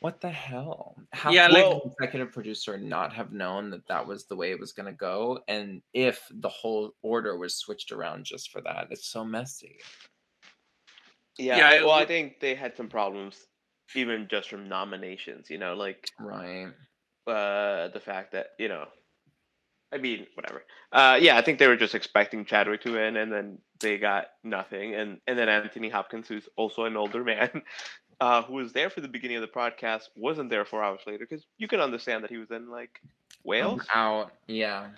[0.00, 4.24] what the hell how Yeah, could like- executive producer not have known that that was
[4.24, 8.24] the way it was going to go and if the whole order was switched around
[8.24, 9.78] just for that it's so messy
[11.38, 11.58] Yeah.
[11.58, 13.46] Yeah, I- it well, I w- think they had some problems,
[13.94, 15.48] even just from nominations.
[15.48, 16.68] You know, like right
[17.26, 18.86] uh the fact that you know
[19.92, 20.64] I mean, whatever.
[20.90, 24.28] Uh, yeah, I think they were just expecting Chadwick to win, and then they got
[24.42, 24.94] nothing.
[24.94, 27.62] And and then Anthony Hopkins, who's also an older man,
[28.20, 31.26] uh, who was there for the beginning of the podcast, wasn't there four hours later
[31.28, 33.00] because you can understand that he was in like
[33.44, 33.82] Wales.
[33.94, 34.32] out.
[34.46, 34.88] Yeah.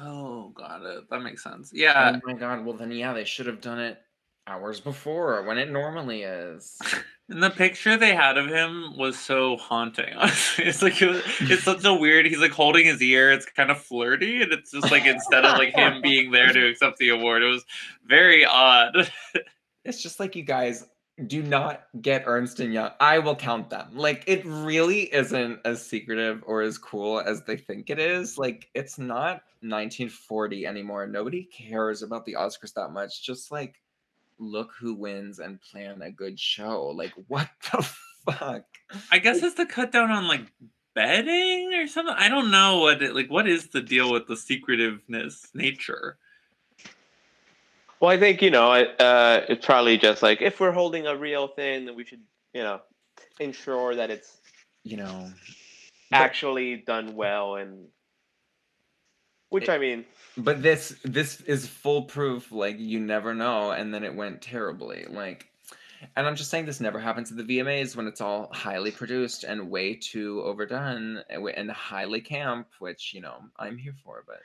[0.00, 1.08] Oh, got it.
[1.10, 1.70] That makes sense.
[1.74, 2.16] Yeah.
[2.16, 2.64] oh my god.
[2.64, 3.98] Well then, yeah, they should have done it
[4.48, 6.78] hours before when it normally is.
[7.30, 10.14] And the picture they had of him was so haunting.
[10.16, 12.24] Honestly, it's like it was, it's such a weird.
[12.24, 13.30] He's like holding his ear.
[13.30, 16.66] It's kind of flirty, and it's just like instead of like him being there to
[16.66, 17.64] accept the award, it was
[18.06, 19.10] very odd.
[19.84, 20.86] It's just like you guys
[21.26, 22.90] do not get Ernst and Young.
[23.00, 23.88] I will count them.
[23.94, 28.36] Like it really isn't as secretive or as cool as they think it is.
[28.36, 31.06] Like it's not 1940 anymore.
[31.06, 33.24] Nobody cares about the Oscars that much.
[33.24, 33.80] Just like
[34.38, 36.86] look who wins and plan a good show.
[36.88, 37.82] Like what the
[38.26, 38.64] fuck?
[39.10, 40.46] I guess it's the cut down on like
[40.94, 42.14] betting or something.
[42.16, 46.18] I don't know what it, like what is the deal with the secretiveness nature.
[48.00, 51.16] Well, I think you know, it, uh, it's probably just like if we're holding a
[51.16, 52.22] real thing, then we should,
[52.54, 52.80] you know,
[53.40, 54.38] ensure that it's
[54.84, 55.32] You know.
[56.12, 57.88] actually done well, and
[59.50, 60.04] which It- I mean,
[60.36, 62.52] But this this is foolproof.
[62.52, 65.04] Like you never know, and then it went terribly.
[65.08, 65.48] Like,
[66.16, 69.42] and I'm just saying this never happens at the VMAs when it's all highly produced
[69.44, 74.22] and way too overdone and and highly camp, which you know I'm here for.
[74.26, 74.40] But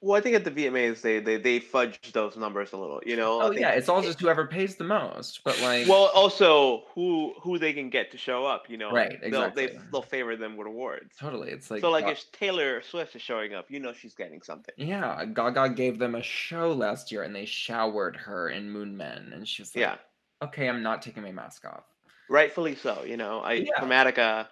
[0.00, 3.16] well, I think at the VMAs they they they fudge those numbers a little, you
[3.16, 3.42] know.
[3.42, 5.42] Oh think- yeah, it's all just whoever pays the most.
[5.44, 8.92] But like, Well, also who who they can get to show up, you know.
[8.92, 11.16] Right, They'll they, they'll favor them with awards.
[11.18, 14.40] totally, it's like so like if Taylor Swift is showing up, you know she's getting
[14.42, 14.74] something.
[14.76, 19.32] yeah, Gaga gave them a show last year and they showered her in Moon Men,
[19.34, 19.96] and she was like, Yeah,
[20.42, 21.84] okay, I'm not taking my mask off.
[22.30, 23.02] rightfully so.
[23.04, 23.72] You know, I Yeah.
[23.80, 24.46] Chromatica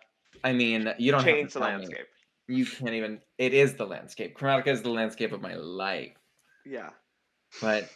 [0.44, 1.96] I mean, you don't changed have the tell me.
[2.48, 2.56] Landscape.
[2.58, 3.20] You can't even.
[3.38, 4.36] It is the landscape.
[4.38, 6.12] Chromatica is the landscape of my life.
[6.64, 6.90] Yeah.
[7.60, 7.88] But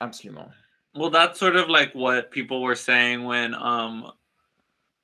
[0.00, 0.50] absolument.
[0.94, 4.04] Well, that's sort of like what people were saying when um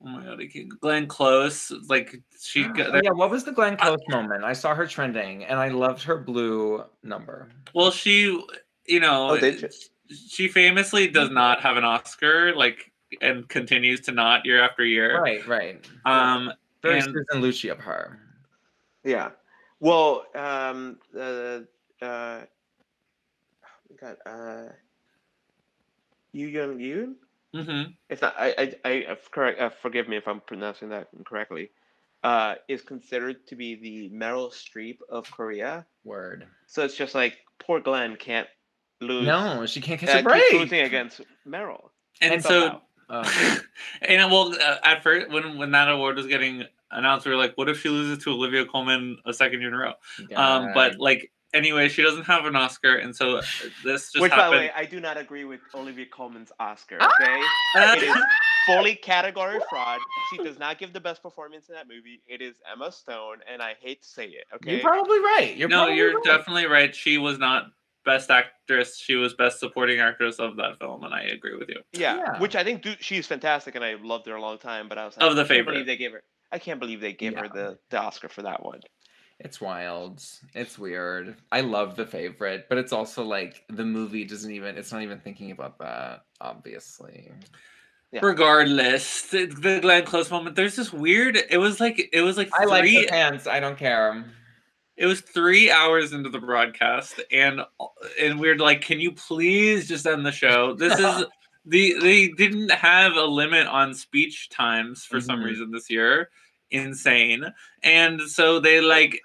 [0.01, 3.51] oh my god, I can't, Glenn Close like she got Oh, yeah, what was the
[3.51, 4.43] Glenn Close moment?
[4.43, 7.49] I saw her trending, and I loved her blue number.
[7.73, 8.39] well she
[8.85, 9.69] you know Oh, did you?
[10.27, 15.19] she famously does not have an Oscar like and continues to not year after year.
[15.21, 15.87] Right, right.
[16.05, 16.51] Um
[16.83, 18.19] Very and- Susan Lucci of her.
[19.03, 19.29] Yeah.
[19.79, 21.59] Well, um, uh,
[22.01, 22.45] uh, oh
[23.99, 24.63] God, uh,
[26.33, 27.13] Yu Young Yoon.
[27.55, 27.93] mhm.
[28.09, 28.35] It's not.
[28.37, 28.53] I.
[28.57, 28.75] I.
[28.85, 29.59] I uh, correct.
[29.59, 31.71] Uh, forgive me if I'm pronouncing that incorrectly.
[32.23, 35.85] Uh, is considered to be the Meryl Streep of Korea.
[36.03, 36.45] Word.
[36.67, 38.47] So it's just like poor Glenn can't
[38.99, 39.25] lose.
[39.25, 40.51] No, she can't catch uh, a break.
[40.51, 41.89] losing against Meryl.
[42.21, 42.81] and so
[43.11, 43.57] Oh,
[44.03, 47.57] and well uh, at first when when that award was getting announced we were like
[47.57, 49.93] what if she loses to Olivia Colman a second year in a row?
[50.35, 53.41] Um but like anyway she doesn't have an Oscar and so uh,
[53.83, 56.97] this just Which, by the way, I do not agree with Olivia Colman's Oscar.
[56.99, 57.11] Ah!
[57.21, 58.15] Okay, it is
[58.65, 59.99] fully category fraud.
[60.31, 62.21] She does not give the best performance in that movie.
[62.27, 64.45] It is Emma Stone, and I hate to say it.
[64.55, 65.55] Okay, you're probably right.
[65.55, 66.23] You're no, probably you're right.
[66.23, 66.95] definitely right.
[66.95, 67.71] She was not
[68.05, 68.97] best actress.
[68.97, 71.81] She was best supporting actress of that film, and I agree with you.
[71.93, 72.39] yeah, Yeah.
[72.39, 74.87] which I think do, she's fantastic, and I loved her a long time.
[74.89, 75.85] But I was like, Of The I Favorite.
[75.85, 76.23] they gave her.
[76.51, 78.79] I can't believe they gave her the, the Oscar for that one.
[79.39, 80.21] It's wild.
[80.53, 81.35] It's weird.
[81.51, 84.77] I love the favorite, but it's also like the movie doesn't even.
[84.77, 86.21] It's not even thinking about that.
[86.41, 87.31] Obviously.
[88.11, 88.21] Yeah.
[88.23, 90.55] Regardless, the, the Glenn Close moment.
[90.55, 91.37] There's this weird.
[91.49, 93.45] It was like it was like I like the pants.
[93.47, 94.25] I don't care.
[94.99, 97.61] It was three hours into the broadcast, and
[98.21, 101.23] and we are like, "Can you please just end the show?" This is
[101.65, 105.45] the they didn't have a limit on speech times for some Mhm.
[105.45, 106.29] reason this year.
[106.69, 107.45] Insane,
[107.81, 109.19] and so they like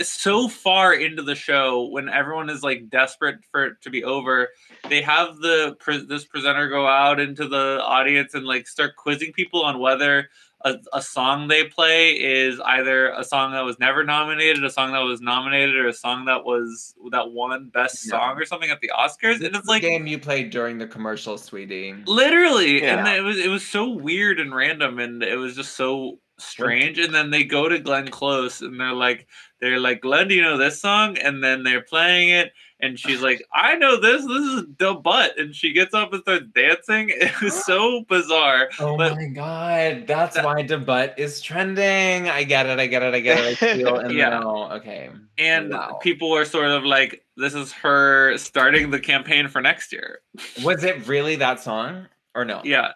[0.00, 4.48] so far into the show when everyone is like desperate for it to be over
[4.88, 5.76] they have the
[6.08, 10.28] this presenter go out into the audience and like start quizzing people on whether
[10.64, 14.92] a, a song they play is either a song that was never nominated, a song
[14.92, 18.10] that was nominated, or a song that was that won best Yeah.
[18.18, 19.34] song or something at the Oscars.
[19.34, 21.94] And This it's like game you played during the commercial, sweetie.
[22.06, 26.18] literally, and it was it was so weird and random, and it was just so
[26.38, 26.98] strange.
[26.98, 29.26] And then they go to Glenn Close, and they're like,
[29.60, 31.18] they're like, Glenn, do you know this song?
[31.18, 32.52] And then they're playing it.
[32.80, 34.22] And she's like, I know this.
[34.24, 35.36] This is Da Butt.
[35.36, 37.10] And she gets up and starts dancing.
[37.12, 38.68] It was so bizarre.
[38.78, 42.28] Oh But- my god, that's That- why Da Butt is trending.
[42.28, 43.62] I get it, I get it, I get it.
[43.62, 44.30] I feel in Yeah.
[44.30, 44.70] the know.
[44.74, 45.10] Okay.
[45.38, 45.98] And Wow.
[46.02, 50.20] people were sort of like, this is her starting the campaign for next year.
[50.62, 52.06] Was it really that song?
[52.36, 52.60] Or no?
[52.64, 52.92] Yeah.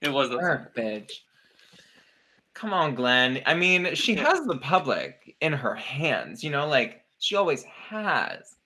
[0.00, 0.30] It was.
[0.30, 1.10] a- Sure, bitch.
[2.58, 3.40] Come on, Glenn.
[3.46, 8.56] I mean, she has the public in her hands, you know, like she always has.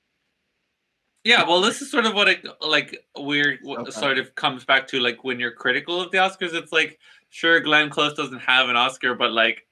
[1.25, 3.91] Yeah, well, this is sort of what it like weird Okay.
[3.91, 6.55] sort of comes back to like when you're critical of the Oscars.
[6.55, 9.67] It's like sure, Glenn Close doesn't have an Oscar, but like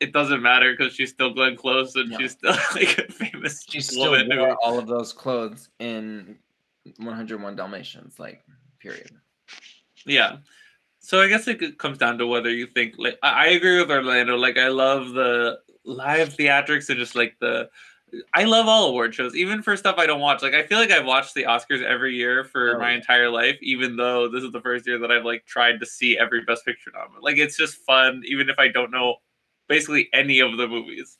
[0.00, 2.18] it doesn't matter because she's still Glenn Close and No.
[2.18, 4.30] she's still like a famous She still woman.
[4.30, 6.36] who- wore all of those clothes in
[6.98, 8.44] 101 Dalmatians, like,
[8.78, 9.10] period.
[10.06, 10.36] Yeah.
[11.08, 13.90] So I guess it comes down to whether you think like I I agree with
[13.90, 14.36] Orlando.
[14.36, 17.70] Like I love the live theatrics and just like the
[18.34, 20.42] I love all award shows, even for stuff I don't watch.
[20.42, 22.96] Like I feel like I've watched the Oscars every year for Oh, my yeah.
[22.96, 26.18] entire life, even though this is the first year that I've like tried to see
[26.18, 27.20] every Best Picture nominee.
[27.22, 29.16] Like it's just fun, even if I don't know
[29.66, 31.16] basically any of the movies.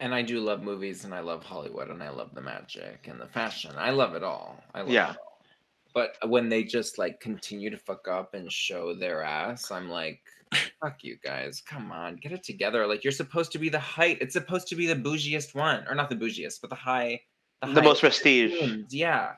[0.00, 3.20] And I do love movies and I love Hollywood and I love the magic and
[3.20, 3.72] the fashion.
[3.76, 4.64] I love it all.
[4.74, 5.10] I love Yeah.
[5.10, 5.35] it all.
[5.96, 10.20] But when they just like continue to fuck up and show their ass, I'm like,
[10.82, 11.62] fuck you guys.
[11.66, 12.86] Come on, get it together.
[12.86, 14.18] Like you're supposed to be the height.
[14.20, 15.86] It's supposed to be the bougiest one.
[15.88, 17.22] Or not the bougiest, but the high
[17.62, 18.52] The high most prestige.
[18.60, 19.32] themes, Yeah.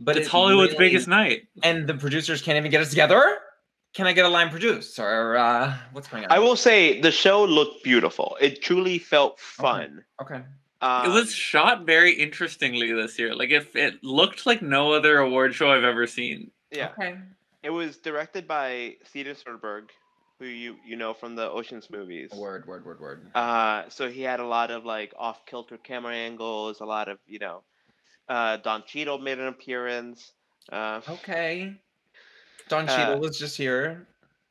[0.00, 1.44] But it's it Hollywood's really- biggest night.
[1.62, 3.38] and the producers can't even get us together.
[3.94, 6.30] Can I get a line produced or uh, what's going on?
[6.32, 8.36] I will say the show looked beautiful.
[8.40, 10.04] It truly felt fun.
[10.20, 10.42] Okay.
[10.82, 13.34] Um, it was shot very interestingly this year.
[13.34, 16.50] Like if it looked like no other award show I've ever seen.
[16.70, 16.90] yeah.
[16.98, 17.16] Okay.
[17.62, 19.88] It was directed by Steven Soderbergh,
[20.40, 22.30] who you you know from the Ocean's movies.
[22.32, 22.66] Word.
[22.66, 22.84] Word.
[22.84, 22.98] Word.
[23.00, 23.30] Word.
[23.36, 27.18] Uh, so he had a lot of like off kilter camera angles, a lot of
[27.28, 27.62] you know,
[28.28, 30.32] uh, Don Cheadle made an appearance.
[30.72, 31.74] Uh, Okay.
[32.68, 34.08] Don Uh, Cheadle was just here.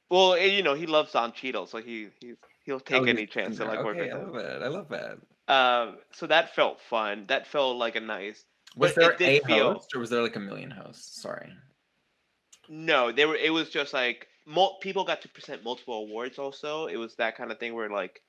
[0.10, 2.34] well, you know he loves Don Cheadle, so he he
[2.66, 3.76] he'll take Oh, any chance to there.
[3.76, 4.32] like work okay, with I him.
[4.32, 4.62] love it.
[4.64, 5.20] I love it.
[5.52, 7.26] Um, so that felt fun.
[7.28, 8.46] That felt like a nice.
[8.76, 11.22] Was there a feel- host or was there like a million hosts?
[11.22, 11.52] Sorry.
[12.70, 13.36] No, they were.
[13.36, 16.40] It was just like mul- people got to present multiple awards.
[16.40, 18.22] Also, it was that kind of thing where like,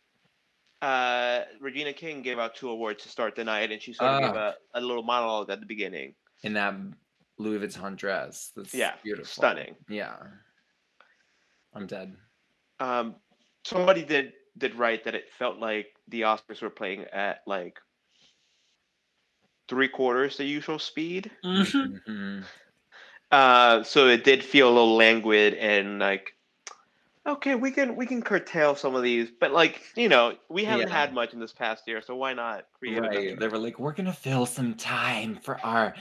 [0.81, 4.21] uh, Regina King gave out two awards to start the night, and she sort of
[4.23, 4.55] gave Ah.
[4.75, 6.15] a, a little monologue at the beginning.
[6.43, 6.75] In that
[7.39, 8.51] Louis Vuitton dress.
[8.57, 9.27] That's Yeah, beautiful.
[9.27, 9.77] stunning.
[9.89, 10.17] Yeah.
[11.73, 12.17] I'm dead.
[12.81, 13.15] Um,
[13.65, 17.79] somebody did did write that it felt like the Oscars were playing at like
[19.69, 21.31] three quarters the usual speed.
[21.45, 22.45] Mhm.
[23.31, 26.35] Uh, so it did feel a little languid and like,
[27.27, 30.89] okay, we can we can curtail some of these, but like you know, we haven't
[30.89, 30.95] Yeah.
[31.01, 32.99] had much in this past year, so why not create?
[32.99, 33.39] another Right.
[33.41, 35.95] They were like, we're gonna fill some time for our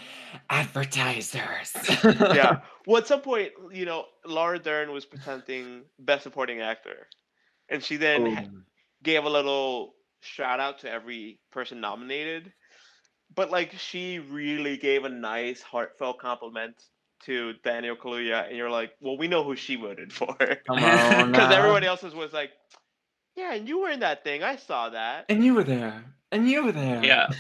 [0.49, 1.73] advertisers.
[2.03, 2.59] yeah.
[2.87, 7.07] Well, at some point, you know, Laura Dern was presenting Best Supporting Actor,
[7.71, 8.57] and she then oh ha- Oh,
[9.03, 12.53] gave a little shout out to every person nominated.
[13.33, 16.75] But like she really gave a nice heartfelt compliment
[17.25, 20.35] to Daniel Kaluuya, and you're like, well, we know who she voted for.
[20.37, 21.51] Because now.
[21.51, 22.51] everyone else's was like,
[23.35, 24.43] yeah, and you were in that thing.
[24.43, 25.25] I saw that.
[25.29, 26.03] And you were there.
[26.31, 27.03] And you were there.
[27.03, 27.27] Yeah.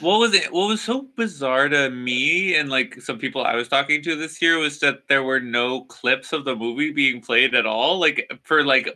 [0.00, 0.50] What was it?
[0.52, 4.40] What was so bizarre to me and like some people I was talking to this
[4.40, 7.98] year was that there were no clips of the movie being played at all.
[7.98, 8.88] Like for like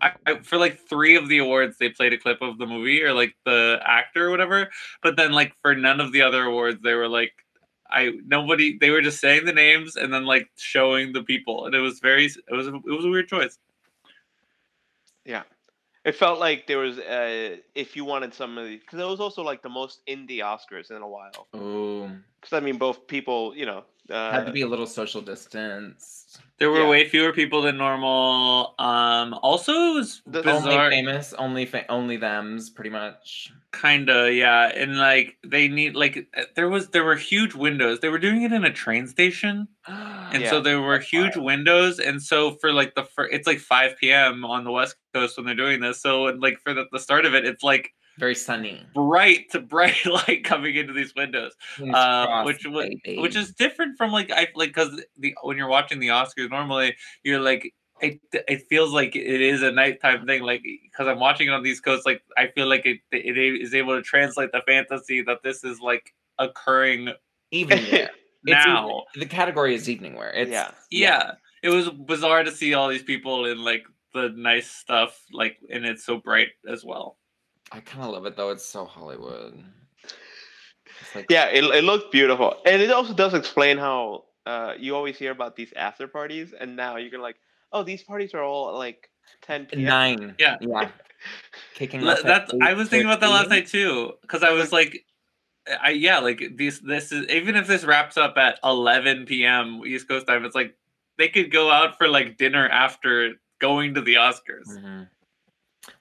[0.00, 3.02] I, I- for like three of the awards, they played a clip of the movie
[3.02, 4.70] or like the actor or whatever.
[5.02, 7.32] But then like for none of the other awards, they were like,
[7.90, 8.78] I nobody.
[8.78, 11.98] They were just saying the names and then like showing the people, and it was
[12.00, 12.26] very.
[12.26, 13.58] It was a, it was a weird choice.
[15.24, 15.42] Yeah.
[16.02, 19.20] It felt like there was, uh, if you wanted some of these, because it was
[19.20, 21.46] also like the most indie Oscars in a while.
[21.52, 22.10] Oh,
[22.40, 26.38] Because I mean, both people, you know, uh, had to be a little social distance.
[26.58, 26.88] There were Yeah.
[26.90, 28.74] way fewer people than normal.
[28.78, 33.50] Um, also, it was The- Only famous, only fa- only them's pretty much.
[33.72, 38.00] Kinda, yeah, and like they need like uh, there was there were huge windows.
[38.00, 41.46] They were doing it in a train station, and so there were huge wild.
[41.46, 41.98] windows.
[41.98, 44.44] And so for like the fir- it's like five p.m.
[44.44, 46.00] on the west coast when they're doing this.
[46.02, 48.86] So and, like for the, the start of it, it's like Very sunny.
[48.94, 51.52] bright to bright light coming into these windows,
[51.92, 53.18] uh, which baby.
[53.18, 56.94] which is different from like I like because the when you're watching the Oscars normally
[57.24, 61.48] you're like it it feels like it is a nighttime thing like because I'm watching
[61.48, 64.62] it on these coasts like I feel like it it is able to translate the
[64.66, 67.10] fantasy that this is like occurring
[67.50, 68.10] evening wear.
[68.42, 69.04] Now.
[69.14, 70.30] the category is evening wear.
[70.30, 70.70] It's Yeah.
[70.90, 71.32] Yeah.
[71.62, 73.84] it was bizarre to see all these people in like
[74.14, 77.18] the nice stuff like and it's so bright as well.
[77.72, 78.50] I kind of love it though.
[78.50, 79.62] It's so Hollywood.
[81.00, 82.56] It's like yeah, it, it looked beautiful.
[82.66, 86.76] And it also does explain how uh, you always hear about these after parties, and
[86.76, 87.36] now you can like,
[87.72, 89.08] oh, these parties are all like
[89.42, 89.84] 10 p.m.
[89.84, 90.34] nine.
[90.38, 90.56] Yeah.
[90.60, 90.88] yeah.
[91.74, 94.50] Kicking Le- off at That's I was thinking about that last night too, because I
[94.50, 95.04] was like,
[95.82, 99.82] I yeah, like this this is even if this wraps up at 11 p.m.
[99.86, 100.74] East Coast time, it's like
[101.18, 104.68] they could go out for like dinner after going to the Oscars.
[104.68, 105.08] Mhm.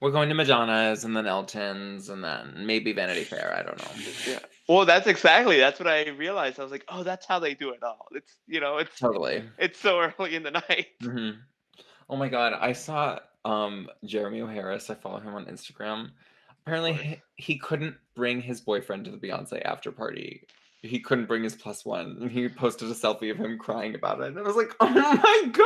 [0.02, 3.54] We're going to Madonna's and then Elton's and then maybe Vanity Fair.
[3.58, 4.04] I don't know.
[4.28, 4.40] Yeah.
[4.68, 6.60] Well, that's exactly that's what I realized.
[6.60, 8.08] I was like, oh, that's how they do it all.
[8.12, 9.44] It's you know, it's Totally.
[9.58, 10.88] it's so early in the night.
[11.02, 11.32] hmm
[12.10, 14.48] Oh my god, I saw um Jeremy O.
[14.48, 14.90] Harris.
[14.90, 16.10] I follow him on Instagram.
[16.66, 20.44] Apparently, he, he couldn't bring his boyfriend to the Beyonce after party.
[20.82, 24.22] He couldn't bring his plus one, and he posted a selfie of him crying about
[24.22, 24.28] it.
[24.28, 25.66] And I was like, oh my god,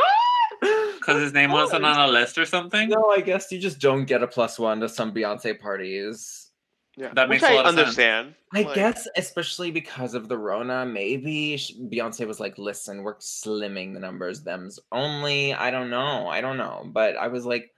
[1.05, 2.89] Because his name wasn't on a list or something.
[2.89, 6.49] No, I guess you just don't get a plus one to some Beyonce parties.
[6.95, 7.79] Yeah, That which makes a I lot of sense.
[7.79, 8.35] understand.
[8.53, 13.93] I Like, guess, especially because of the Rona, maybe Beyonce was like, "Listen, we're slimming
[13.95, 14.43] the numbers.
[14.43, 16.27] Them's only." I don't know.
[16.27, 16.83] I don't know.
[16.85, 17.71] But I was like,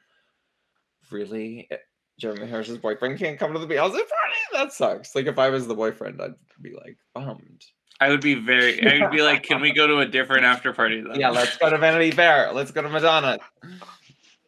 [1.12, 1.78] "Really, Eh,
[2.20, 4.40] Jeremy Harris's boyfriend can't come to the Beyonce party?
[4.52, 7.66] That sucks." Like, if I was the boyfriend, I'd be like bummed.
[8.02, 8.86] I would be very.
[8.86, 11.20] I would be like, can we go to a different after party then?
[11.20, 12.52] Yeah, let's go to Vanity Fair.
[12.54, 13.38] Let's go to Madonna.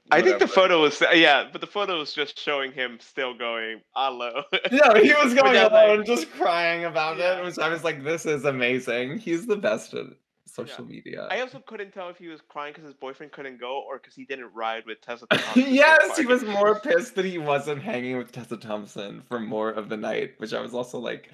[0.10, 3.82] I think the photo was yeah, but the photo was just showing him still going
[3.95, 4.43] on low.
[4.72, 7.39] No, he was going that, like- alone, just crying about Yeah.
[7.39, 7.43] it.
[7.45, 9.18] Which I was like, "This is amazing.
[9.18, 10.06] He's the best at
[10.45, 13.84] social media." I also couldn't tell if he was crying because his boyfriend couldn't go
[13.86, 15.26] or because he didn't ride with Tessa.
[15.32, 19.70] Thompson yes, he was more pissed that he wasn't hanging with Tessa Thompson for more
[19.72, 21.32] of the night, which I was also like,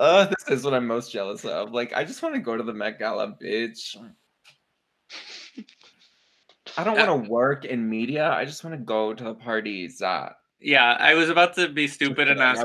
[0.00, 1.72] uh, this is what I'm most jealous of.
[1.72, 3.96] Like, I just want to go to the Met Gala, bitch.
[6.76, 8.30] I don't want to work in media.
[8.30, 10.00] I just want to go to the parties.
[10.02, 12.60] Uh, Yeah, I was about to be stupid and ask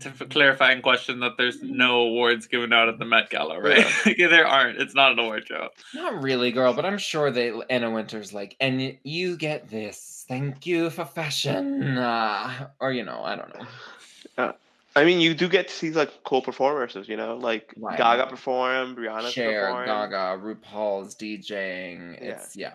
[0.00, 3.60] to f- clarify and question that there's no awards given out at the Met Gala,
[3.60, 3.86] right?
[4.16, 4.80] Yeah, there aren't.
[4.80, 5.68] It's not an award show.
[5.94, 10.24] Not really, girl, but I'm sure they Anna Wintour's like, and you get this.
[10.28, 13.52] Thank you for fashion, uh, or you know, I don't
[14.38, 14.54] know.
[14.94, 17.96] I mean, you do get to see like cool performances, you know, like Right.
[17.96, 19.86] Gaga perform, Rihanna Cher, perform.
[19.86, 22.20] Gaga, RuPaul's DJing.
[22.20, 22.28] Yeah.
[22.28, 22.74] It's yeah.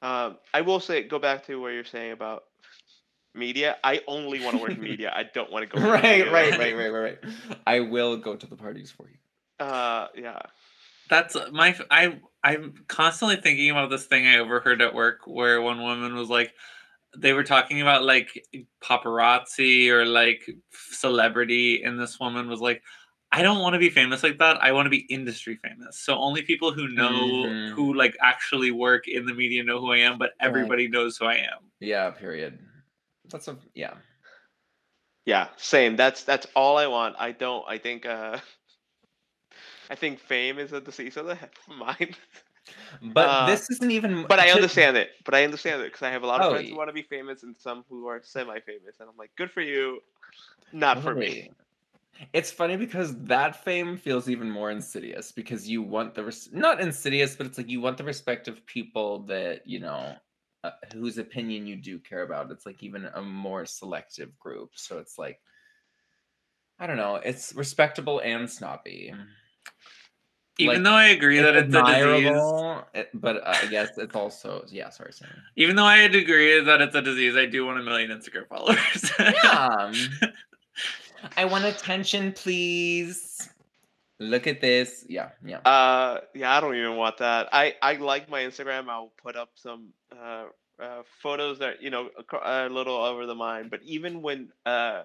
[0.00, 2.44] Um, I will say, go back to what you're saying about
[3.34, 3.76] media.
[3.84, 5.12] I only want to work in media.
[5.14, 5.88] I don't want to go.
[5.88, 6.32] right, media.
[6.32, 7.34] right, right, right, right, right.
[7.66, 9.64] I will go to the parties for you.
[9.64, 10.40] Uh, yeah.
[11.08, 11.76] That's my.
[11.90, 16.28] I I'm constantly thinking about this thing I overheard at work where one woman was
[16.28, 16.52] like,
[17.16, 18.46] they were talking about like
[18.82, 22.82] paparazzi or like celebrity, and this woman was like,
[23.30, 24.62] I don't want to be famous like that.
[24.62, 25.98] I want to be industry famous.
[25.98, 27.70] So only people who know Mhm.
[27.72, 31.26] who like actually work in the media know who I am, but everybody knows who
[31.26, 31.70] I am.
[31.80, 32.58] Yeah, period.
[33.30, 33.94] That's a yeah.
[35.24, 35.96] Yeah, same.
[35.96, 37.16] That's that's all I want.
[37.18, 37.64] I don't.
[37.68, 38.04] I think.
[38.06, 38.38] Uh,
[39.90, 41.38] I think fame is a disease of the
[41.68, 42.16] mind.
[43.02, 44.26] But Uh, this isn't even.
[44.28, 45.10] But I understand it.
[45.24, 46.92] But I understand it because I have a lot of Oh, friends who want to
[46.94, 50.00] be famous and some who are semi-famous, and I'm like, good for you,
[50.72, 51.50] not for me.
[52.32, 56.80] It's funny because that fame feels even more insidious because you want the res- not
[56.80, 60.14] insidious, but it's like you want the respect of people that you know
[60.62, 62.50] uh, whose opinion you do care about.
[62.50, 64.70] It's like even a more selective group.
[64.74, 65.40] So it's like
[66.78, 67.16] I don't know.
[67.16, 69.14] It's respectable and snobby.
[70.58, 74.64] Even Like, though I agree that it's a disease, it- but I guess it's also
[74.68, 74.90] yeah.
[74.90, 75.28] Sorry, Sam.
[75.56, 79.10] even though I agree that it's a disease, I do want a million Instagram followers.
[79.18, 79.92] Yeah.
[81.36, 83.48] I want attention, please.
[84.18, 85.04] Look at this.
[85.08, 85.58] Yeah, yeah.
[85.64, 87.48] Uh, yeah, I don't even want that.
[87.52, 88.88] I I like my Instagram.
[88.88, 90.44] I'll put up some uh,
[90.80, 93.70] uh photos that you know acro- a little over the mind.
[93.70, 95.04] But even when uh,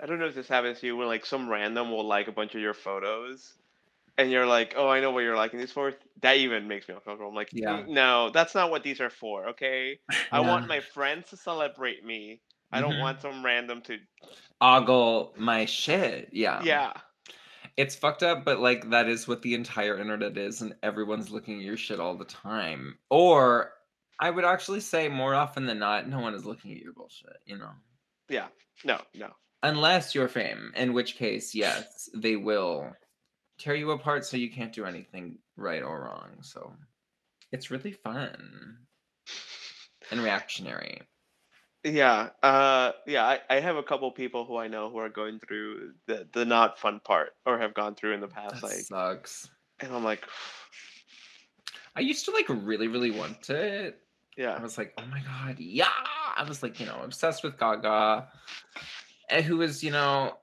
[0.00, 2.32] I don't know if this happens to you when like some random will like a
[2.32, 3.54] bunch of your photos,
[4.18, 5.94] and you're like, oh, I know what you're liking these for.
[6.20, 7.30] That even makes me uncomfortable.
[7.30, 7.78] I'm like, Yeah.
[7.82, 9.48] "Mm, no, that's not what these are for.
[9.48, 9.98] Okay,
[10.32, 12.40] I want my friends to celebrate me.
[12.72, 13.00] I don't Mhm.
[13.00, 13.98] want some random to.
[14.60, 16.28] Ogle my shit.
[16.32, 16.62] Yeah.
[16.62, 16.92] Yeah.
[17.76, 21.58] It's fucked up, but like that is what the entire internet is, and everyone's looking
[21.58, 22.98] at your shit all the time.
[23.10, 23.72] Or
[24.20, 27.36] I would actually say more often than not, no one is looking at your bullshit,
[27.46, 27.72] you know.
[28.28, 28.48] Yeah.
[28.84, 29.00] No.
[29.14, 29.30] No.
[29.64, 32.92] Unless you're fame, in which case, yes, they will
[33.62, 36.30] tear you apart so you can't do anything right or wrong.
[36.42, 36.72] So
[37.52, 38.78] it's really fun
[40.10, 41.02] and reactionary.
[41.84, 43.24] Yeah, uh, yeah.
[43.24, 46.44] I, I have a couple people who I know who are going through the the
[46.44, 49.48] not fun part or have gone through in the past, That like, sucks.
[49.80, 50.24] and I'm like,
[51.96, 53.98] I used to like really, really want it.
[54.36, 54.54] Yeah.
[54.54, 55.88] I was like, oh my god, yeah.
[56.36, 58.28] I was like, you know, obsessed with Gaga,
[59.28, 60.38] and who was, you know,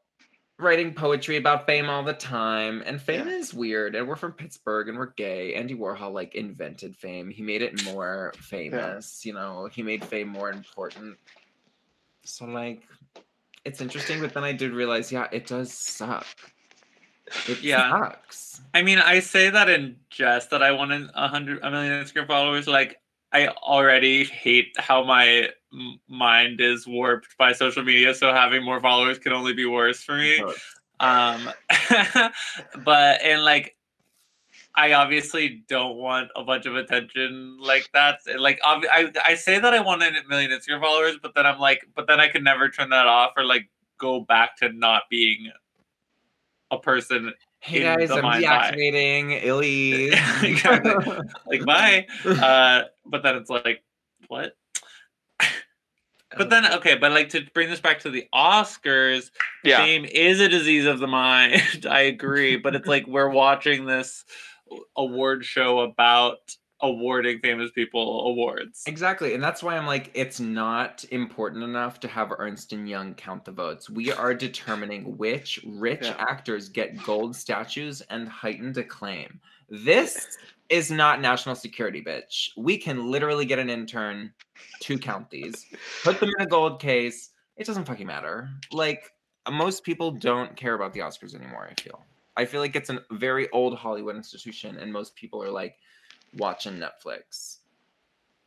[0.60, 2.84] writing poetry about fame all the time.
[2.86, 3.36] And fame Yeah.
[3.36, 5.56] is weird, and we're from Pittsburgh, and we're gay.
[5.56, 7.30] Andy Warhol like invented fame.
[7.30, 9.26] He made it more famous.
[9.26, 11.18] You know, he made fame more important.
[12.26, 12.84] So like,
[13.66, 16.28] it's interesting, but then I did realize, yeah, it does suck.
[17.48, 17.90] It Yeah.
[17.90, 18.62] sucks.
[18.74, 22.28] I mean, I say that in jest that I want a hundred, a million Instagram
[22.28, 22.68] followers.
[22.68, 23.00] Like,
[23.32, 28.14] I already hate how my m- mind is warped by social media.
[28.14, 30.40] So having more followers can only be worse for me.
[31.00, 31.50] Um,
[32.84, 33.76] but and like,
[34.76, 38.20] I obviously don't want a bunch of attention like that.
[38.38, 41.60] Like, obvi- I I say that I want a million Instagram followers, but then I'm
[41.60, 43.70] like, but then I could never turn that off or like
[44.00, 45.52] go back to not being
[46.72, 47.34] a person.
[47.62, 48.42] Hey guys, I'm eye.
[48.42, 50.12] deactivating Illy.
[50.44, 50.94] Exactly.
[51.46, 52.08] Like, bye.
[52.26, 53.84] Uh, but then it's like,
[54.28, 54.56] what?
[56.38, 59.32] But then, okay, but like to bring this back to the Oscars,
[59.64, 59.78] Yeah.
[59.80, 61.88] fame is a disease of the mind.
[61.90, 64.26] I agree, but it's like we're watching this
[64.96, 66.38] award show about
[66.82, 68.84] awarding famous people awards.
[68.88, 73.14] Exactly, and that's why I'm like, it's not important enough to have Ernst and Young
[73.16, 73.90] count the votes.
[73.90, 76.16] We are determining which rich Yeah.
[76.18, 79.40] actors get gold statues and heightened acclaim.
[79.70, 80.38] This
[80.70, 82.50] is not national security, bitch.
[82.58, 84.34] We can literally get an intern
[84.82, 85.66] to count these,
[86.04, 87.32] put them in a gold case.
[87.58, 88.50] It doesn't fucking matter.
[88.72, 89.12] Like
[89.52, 91.68] most people don't care about the Oscars anymore.
[91.70, 92.06] I feel.
[92.38, 95.78] I feel like it's a very old Hollywood institution, and most people are like
[96.38, 97.58] watching Netflix.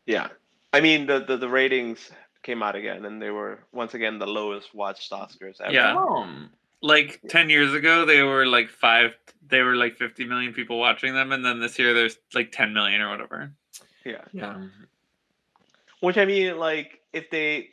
[0.07, 0.29] Yeah.
[0.73, 2.11] I mean, the, the, the ratings
[2.43, 5.73] came out again, and they were once again the lowest watched Oscars ever.
[5.73, 5.95] Yeah.
[5.97, 9.13] Um, Like 10 years ago, they were like five,
[9.47, 11.31] they were like 50 million people watching them.
[11.31, 13.53] And then this year, there's like 10 million or whatever.
[14.05, 14.23] Yeah.
[14.33, 14.67] yeah.
[16.01, 17.69] Which I mean, like, if they,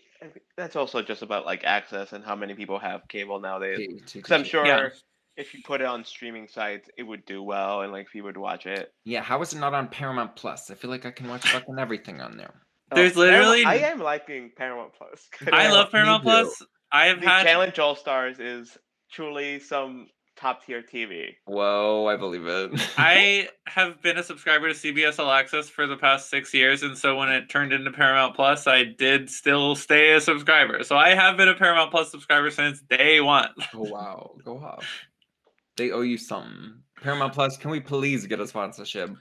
[0.56, 3.90] that's also just about like access and how many people have cable nowadays.
[4.14, 4.90] Because I'm sure Yeah.
[5.40, 8.38] If you put it on streaming sites, it would do well, and like people would
[8.38, 8.94] watch it.
[9.06, 10.70] Yeah, how is it not on Paramount Plus?
[10.70, 12.54] I feel like I can watch fucking everything on there.
[12.92, 15.28] Uh, There's Oh, Paramount- literally- I am liking Paramount Plus.
[15.54, 16.24] I Yeah, love Paramount.
[16.24, 16.62] Plus.
[16.92, 18.78] I have the had Challenge All Stars is
[19.12, 21.36] truly some top tier TV.
[21.46, 22.72] Whoa, I believe it.
[22.98, 26.98] I have been a subscriber to CBS All Access for the past six years, and
[26.98, 30.84] so when it turned into Paramount Plus, I did still stay a subscriber.
[30.84, 33.50] So I have been a Paramount Plus subscriber since day one.
[33.76, 34.86] oh wow, go off.
[35.80, 36.74] They owe you something.
[37.02, 39.12] Paramount Plus, can we please get a sponsorship?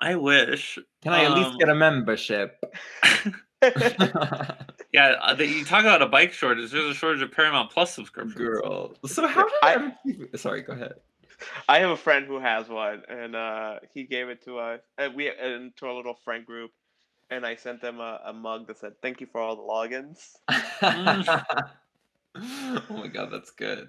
[0.00, 0.78] I wish.
[1.02, 2.58] Can I at Um, least get a membership?
[4.92, 6.70] Yeah, uh, you talk about a bike shortage.
[6.70, 8.34] There's a shortage of Paramount Plus subscriptions.
[8.34, 8.94] Girl.
[9.06, 10.94] So how did I- MTV Sorry, go ahead.
[11.68, 14.80] I have a friend who has one, and uh, he gave it to us.
[14.98, 16.72] Uh, we into our little friend group,
[17.30, 20.36] and I sent them a, a mug that said "Thank you for all the logins."
[22.36, 23.88] oh my god, that's good.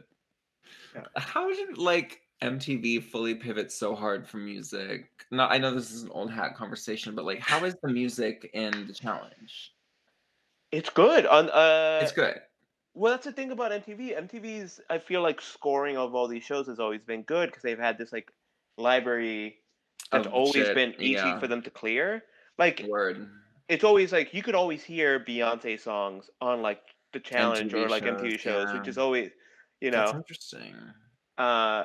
[0.96, 1.02] Yeah.
[1.16, 5.10] How did like MTV fully pivot so hard from music?
[5.32, 8.50] No, I know this is an old hat conversation, but like, how is the music
[8.54, 9.74] in the challenge?
[10.72, 11.26] It's good.
[11.26, 12.42] On uh, it's good.
[12.96, 14.16] Well, that's the thing about MTV.
[14.30, 17.80] MTV's, I feel like scoring of all these shows has always been good because they've
[17.80, 18.32] had this like
[18.78, 19.58] library
[20.12, 21.40] that's Of always shit, been easy yeah.
[21.40, 22.24] for them to clear.
[22.60, 23.28] Like Word.
[23.68, 26.82] it's always like you could always hear Beyonce songs on like
[27.14, 28.78] the challenge or like shows, MTV shows, yeah.
[28.78, 29.32] which is always,
[29.84, 30.74] you That's interesting.
[31.38, 31.84] uh,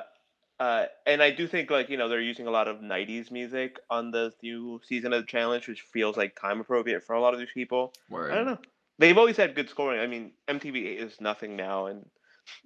[0.59, 3.79] uh, and I do think like you know they're using a lot of '90s music
[3.89, 7.33] on the new season of the challenge, which feels like time appropriate for a lot
[7.33, 7.93] of these people.
[8.09, 8.31] Word.
[8.31, 8.57] I don't know.
[8.97, 9.99] They've always had good scoring.
[10.01, 12.05] I mean, MTV is nothing now, and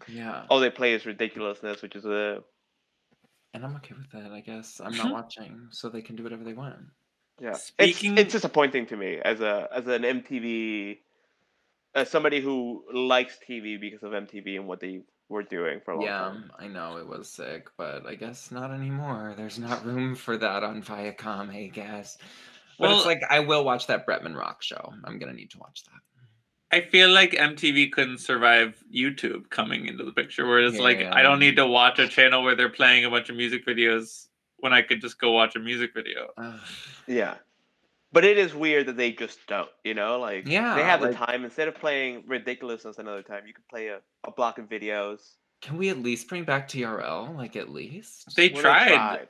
[0.07, 0.45] Yeah.
[0.49, 2.43] all they play is ridiculousness, which is a
[3.53, 4.81] And I'm okay with that, I guess.
[4.83, 6.75] I'm not watching, so they can do whatever they want.
[7.39, 7.53] yeah.
[7.53, 10.97] Speaking- It's, it's disappointing to me as a as an MTV,
[11.93, 15.03] as somebody who likes TV because of MTV and what they
[15.33, 16.35] were doing for a long Yeah, time.
[16.35, 19.33] Um, I know it was sick, but I guess not anymore.
[19.35, 22.17] There's not room for that on Viacom, I guess.
[22.79, 24.93] But it's like I will watch that Bretman Rock show.
[25.03, 25.99] I'm gonna need to watch that.
[26.75, 31.21] I feel like MTV couldn't survive YouTube coming into the picture, where it's like I
[31.21, 34.27] don't need to watch a channel where they're playing a bunch of music videos
[34.57, 36.29] when I could just go watch a music video.
[36.37, 36.59] Ugh.
[37.07, 37.35] Yeah.
[38.13, 41.13] But it is weird that they just don't, you know, like Yeah, they have the
[41.13, 45.19] time instead of playing ridiculousness another time, you could play a, a block of videos.
[45.61, 47.35] Can we at least bring back TRL?
[47.35, 48.35] Like at least?
[48.35, 49.29] They Well, tried.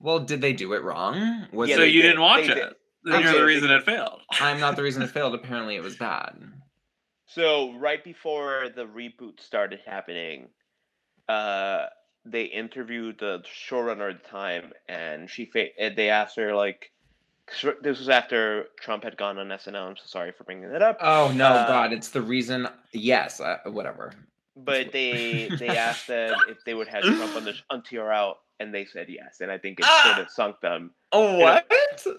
[0.00, 1.48] well, did they do it wrong?
[1.52, 2.08] Was Yeah, so you did.
[2.08, 2.54] didn't watch They it.
[2.54, 2.74] did.
[3.04, 4.20] Then They you're the reason it failed.
[4.40, 5.34] I'm not the reason it failed.
[5.34, 6.36] Apparently, it was bad.
[7.26, 10.50] So right before the reboot started happening,
[11.28, 11.86] uh,
[12.24, 16.80] they interviewed the showrunner at the time, and she fa- and they asked her like,
[16.80, 17.01] 'cause
[17.82, 19.88] this was after Trump had gone on SNL.
[19.90, 21.92] I'm so sorry for bringing that up, Oh no, Uh, God!
[21.92, 22.68] It's the reason.
[22.92, 24.12] Yes, uh, whatever.
[24.56, 28.72] but they they asked them if they would have Trump on the on TRL, and
[28.72, 30.12] they said yes, and I think it Ah!
[30.14, 30.92] sort of sunk them.
[31.12, 31.70] Oh what?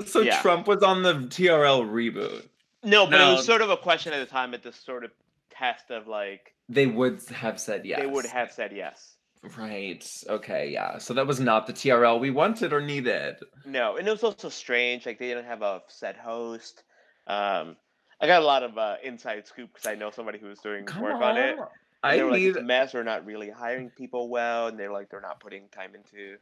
[0.06, 0.40] So Yeah.
[0.42, 2.48] Trump was on the TRL reboot.
[2.84, 5.12] No, but it was sort of a question at the time at this sort of
[5.52, 8.00] test of like They would have said yes.
[8.00, 9.13] they would have said yes.
[9.58, 10.06] Right.
[10.30, 10.70] Okay.
[10.72, 10.98] Yeah.
[11.00, 13.36] So that was not the TRL we wanted or needed.
[13.66, 15.06] No, and it was also strange.
[15.06, 16.84] Like they didn't have a set host.
[17.28, 17.76] Um,
[18.22, 20.86] I got a lot of uh, inside scoop because I know somebody who was doing
[20.86, 21.24] Come work on.
[21.24, 21.58] on it.
[21.58, 22.48] And I were need.
[22.50, 22.94] it's a mess.
[22.94, 26.38] We're not really hiring people well, and they're like, they're not putting time into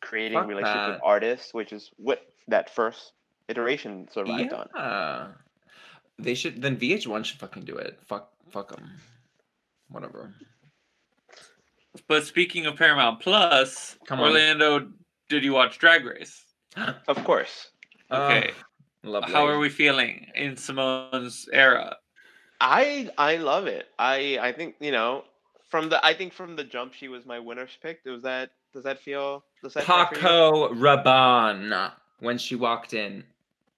[0.00, 3.12] creating Fuck relationships with artists, which is what that first
[3.48, 4.68] iteration survived on.
[4.74, 5.26] Yeah.
[6.18, 6.60] They should.
[6.60, 7.98] Then VH1 should fucking do it.
[8.06, 8.30] Fuck.
[8.50, 8.90] Fuck them.
[9.88, 10.34] Whatever.
[12.08, 14.28] But speaking of Paramount Plus, Come on.
[14.28, 14.90] Orlando,
[15.28, 16.44] did you watch Drag Race?
[17.08, 17.68] Of course,
[18.10, 18.50] uh, Okay.
[19.04, 19.32] Oh, lovely.
[19.32, 21.96] How are we feeling in Symone's era?
[22.60, 23.88] I I love it.
[23.98, 25.24] I I think you know
[25.68, 28.04] from the I think from the jump she was my winner's pick.
[28.04, 29.96] Does that does that feel does that feel?
[30.06, 33.24] Paco Rabanne when she walked in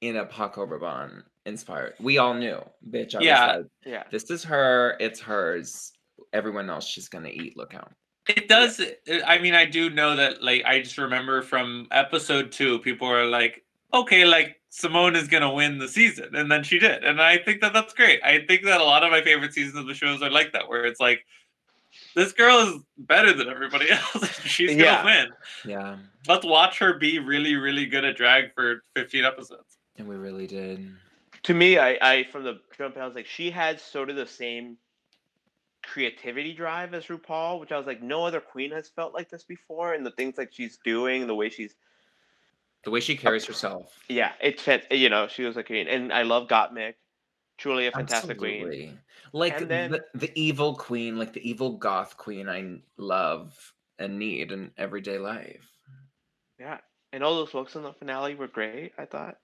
[0.03, 1.95] in a Paco Rabanne inspired.
[1.99, 2.61] We all knew,
[2.91, 3.15] bitch.
[3.15, 3.47] I Yeah.
[3.47, 4.03] was like, Yeah.
[4.11, 4.97] this is her.
[5.01, 5.93] It's hers.
[6.35, 7.57] Everyone else, she's gonna eat.
[7.57, 7.91] Look out.
[8.29, 8.81] It does.
[8.81, 10.43] Uh, I mean, I do know that.
[10.43, 15.53] Like, I just remember from episode two, people are like, "Okay, like Symone is gonna
[15.53, 18.21] win the season," and then she did, and I think that that's great.
[18.25, 20.69] I think that a lot of my favorite seasons of the shows are like that,
[20.69, 21.27] where it's like,
[22.15, 24.41] this girl is better than everybody else.
[24.41, 25.05] She's gonna Yeah.
[25.05, 25.29] win.
[25.67, 25.97] Yeah,
[26.27, 29.77] Let's watch her be really, really good at drag for 15 episodes.
[29.99, 30.91] and we really did.
[31.43, 34.27] To me, I I from the jump I was like she had sort of the
[34.27, 34.79] same
[35.95, 39.45] creativity drive as RuPaul, which I was like no other queen has felt like this
[39.45, 41.77] before, and the things like she's doing, the way she's
[42.83, 43.97] The way she carries herself.
[44.09, 44.91] yeah, it fit.
[44.91, 46.95] You know, she was a queen, and I love Gottmik,
[47.59, 48.99] truly a fantastic queen.
[49.33, 54.19] Like And then- the, the evil queen, like the evil goth queen I love and
[54.19, 55.65] need in everyday life.
[56.59, 56.79] Yeah,
[57.13, 58.93] and all those looks in the finale were great.
[58.99, 59.37] I thought.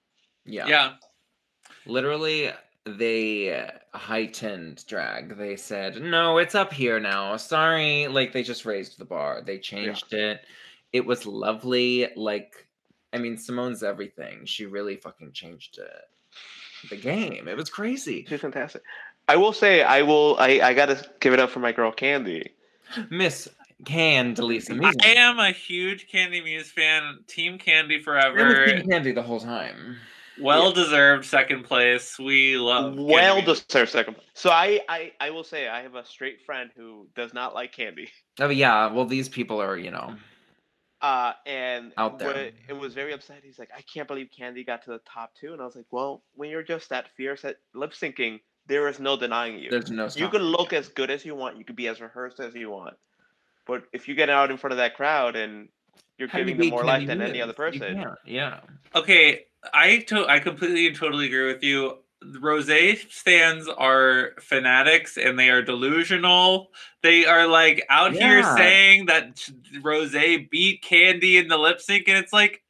[0.44, 0.66] Yeah.
[0.66, 0.92] Yeah.
[1.86, 2.50] Literally,
[2.86, 5.36] they heightened drag.
[5.36, 7.36] They said, no, it's up here now.
[7.36, 8.08] Sorry.
[8.08, 9.42] Like, they just raised the bar.
[9.44, 10.40] They changed it.
[10.92, 12.08] It was lovely.
[12.16, 12.66] Like,
[13.12, 14.44] I mean, Symone's everything.
[14.44, 16.88] She really fucking changed it.
[16.88, 17.46] The game.
[17.46, 18.24] It was crazy.
[18.28, 18.82] She's fantastic.
[19.28, 20.36] I will say, I will.
[20.38, 22.48] I I gotta give it up for my girl Kandy.
[23.10, 23.48] Miss
[23.84, 24.96] Candelisa Muse.
[25.02, 27.18] I am a huge Kandy Muse fan.
[27.26, 28.66] Team Kandy I was forever.
[28.66, 29.98] Team Kandy the whole time.
[30.40, 32.18] Well deserved second place.
[32.18, 32.96] We love.
[32.98, 34.14] Well deserved second.
[34.14, 34.26] place.
[34.34, 37.74] So I, I I will say I have a straight friend who does not like
[37.74, 38.08] Kandy.
[38.38, 40.16] Oh yeah, well these people are, you know,
[41.00, 42.28] Uh, and Out there.
[42.28, 43.40] wa- it was very upset.
[43.42, 45.86] He's like, I can't believe Kandy got to the top two, and I was like,
[45.90, 49.70] well, when you're just that fierce at lip syncing, there is no denying you.
[49.70, 51.56] there's no you can look as good as you want.
[51.58, 52.94] You can be as rehearsed as you want.
[53.66, 55.68] But if you get out in front of that crowd and
[56.18, 58.60] you're How do you giving them more life than any other person, Yeah.
[58.94, 61.98] Okay, I to- I completely and totally agree with you.
[62.40, 62.68] Rose
[63.10, 66.70] stands are fanatics and they are delusional.
[67.02, 69.40] They are like out here saying that
[69.82, 70.12] Rose
[70.50, 72.62] beat Kandy in the lip sync, and it's like,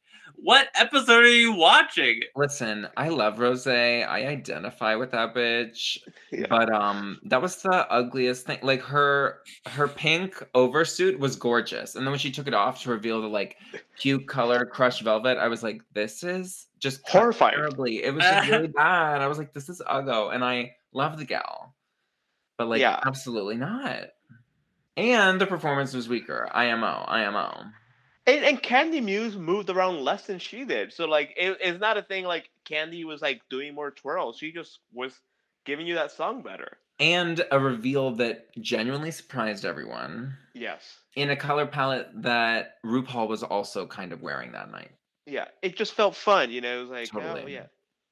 [0.43, 2.21] what episode are you watching?
[2.35, 3.67] Listen, I love Rose.
[3.67, 5.97] I identify with that bitch.
[6.31, 6.47] Yeah.
[6.49, 8.59] But um that was the ugliest thing.
[8.63, 11.95] Like her her pink oversuit was gorgeous.
[11.95, 13.57] And then when she took it off to reveal the like
[13.97, 17.55] cute color crushed velvet, I was like, this is just Horrifying.
[17.55, 18.03] Terribly.
[18.03, 19.21] It was just really bad.
[19.21, 20.33] I was like, this is uggo.
[20.33, 21.75] And I love the gal.
[22.57, 22.99] But like Yeah.
[23.05, 24.05] absolutely not.
[24.97, 26.49] And the performance was weaker.
[26.51, 27.05] IMO.
[27.07, 27.63] IMO.
[28.27, 30.93] And, and Kandy Muse moved around less than she did.
[30.93, 34.37] So like it, it's not a thing like Kandy was like doing more twirls.
[34.37, 35.13] She just was
[35.65, 36.77] giving you that song better.
[36.99, 40.35] And a reveal that genuinely surprised everyone.
[40.53, 40.97] Yes.
[41.15, 44.91] in a color palette that RuPaul was also kind of wearing that night.
[45.25, 45.45] Yeah.
[45.63, 46.77] It just felt fun, you know.
[46.77, 47.53] It was like, oh Totally.
[47.53, 47.65] yeah.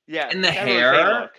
[0.07, 0.30] Yeah.
[0.32, 1.30] And the that hair.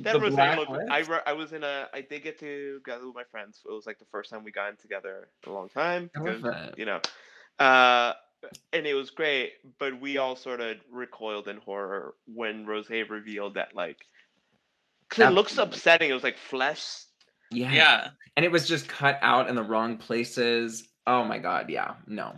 [0.00, 0.68] That the black look.
[0.90, 3.60] I re- I was in a I did get to gather with my friends.
[3.64, 6.10] It was like the first time we got in together in a long time.
[6.12, 6.42] Because.
[6.76, 7.00] You know.
[7.58, 8.14] Uh
[8.72, 13.54] and it was great, but we all sort of recoiled in horror when Rose revealed
[13.54, 13.98] that like
[15.10, 16.10] 'cause it looks upsetting.
[16.10, 17.04] It was like flesh
[17.50, 17.72] Yeah.
[17.72, 20.88] Yeah, And it was just cut out in the wrong places.
[21.06, 21.94] Oh my god, yeah.
[22.06, 22.36] No.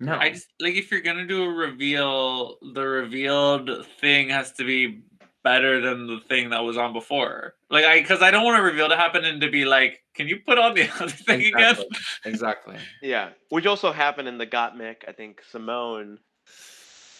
[0.00, 0.18] No.
[0.18, 5.04] I just like if you're gonna do a reveal, the revealed thing has to be
[5.42, 7.54] better than the thing that was on before.
[7.70, 10.28] Like I, because I don't want a reveal to happen and to be like, can
[10.28, 11.70] you put on the other thing again?
[11.70, 11.86] exactly.
[12.24, 12.76] exactly.
[13.02, 14.96] Yeah, which also happened in the Got Gottmik.
[15.08, 16.18] I think Symone.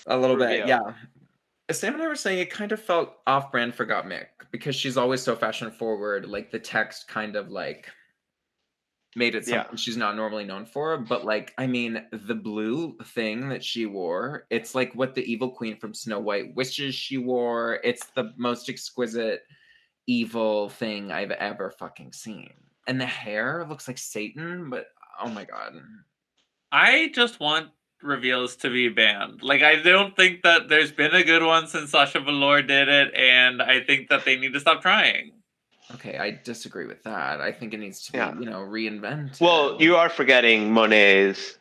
[0.07, 0.69] A little bit, Reveal.
[0.69, 0.81] yeah.
[1.71, 4.75] Sam and I were saying it kind of felt off brand for Got Gottmik because
[4.75, 6.27] she's always so fashion forward.
[6.27, 7.89] Like the text kind of like
[9.17, 9.63] made it Yeah.
[9.63, 10.97] something she's not normally known for.
[10.99, 15.51] But like, I mean, the blue thing that she wore, it's like what the evil
[15.51, 17.81] queen from Snow White wishes she wore.
[17.83, 19.43] It's the most exquisite
[20.07, 22.53] evil thing I've ever fucking seen.
[22.87, 24.87] And the hair looks like Satan, but
[25.21, 25.75] oh my god.
[26.73, 27.71] I just want
[28.03, 29.43] reveals to be banned.
[29.43, 33.15] Like I don't think that there's been a good one since Sasha Velour did it,
[33.15, 35.33] and I think that they need to stop trying.
[35.95, 37.41] Okay, I disagree with that.
[37.41, 38.35] I think it needs to be, Yeah.
[38.39, 39.41] you know, reinvented.
[39.41, 41.59] Well, you are forgetting Monet's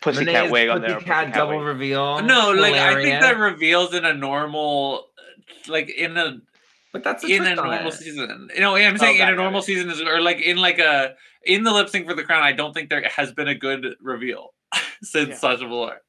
[0.00, 0.94] pussycat Monet's wig on there.
[0.94, 2.22] Pussycat double reveal.
[2.22, 5.06] No, like I think that reveals in a normal,
[5.66, 6.40] like in a
[6.92, 7.92] but that's a in a normal it.
[7.94, 8.48] season.
[8.54, 9.64] You know, I'm oh, saying in a normal it.
[9.64, 11.14] season is or like in like a
[11.44, 12.42] in the lip sync for the crown.
[12.42, 14.54] I don't think there has been a good reveal
[15.02, 15.36] since Yeah.
[15.36, 16.00] Sasha Velour.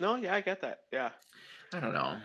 [0.00, 0.80] No, yeah, I get that.
[0.92, 1.10] Yeah,
[1.74, 2.16] I don't know.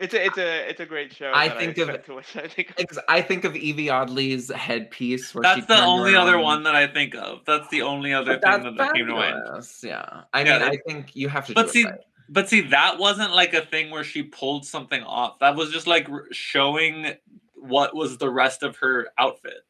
[0.00, 1.30] It's a it's a it's a great show.
[1.34, 2.36] I that think of- to watch.
[2.36, 5.34] I think Ex- I think of Evie Oddly's headpiece.
[5.34, 6.42] Where she That's the turned only other around.
[6.42, 7.40] one that I think of.
[7.46, 9.64] That's the only other But thing that's that came to mind.
[9.82, 11.54] Yeah, I Yeah, mean, I think you have to.
[11.54, 12.00] But do see, it right.
[12.28, 15.38] but see, that wasn't like a thing where she pulled something off.
[15.40, 17.12] That was just like showing
[17.54, 19.60] what was the rest of her outfit,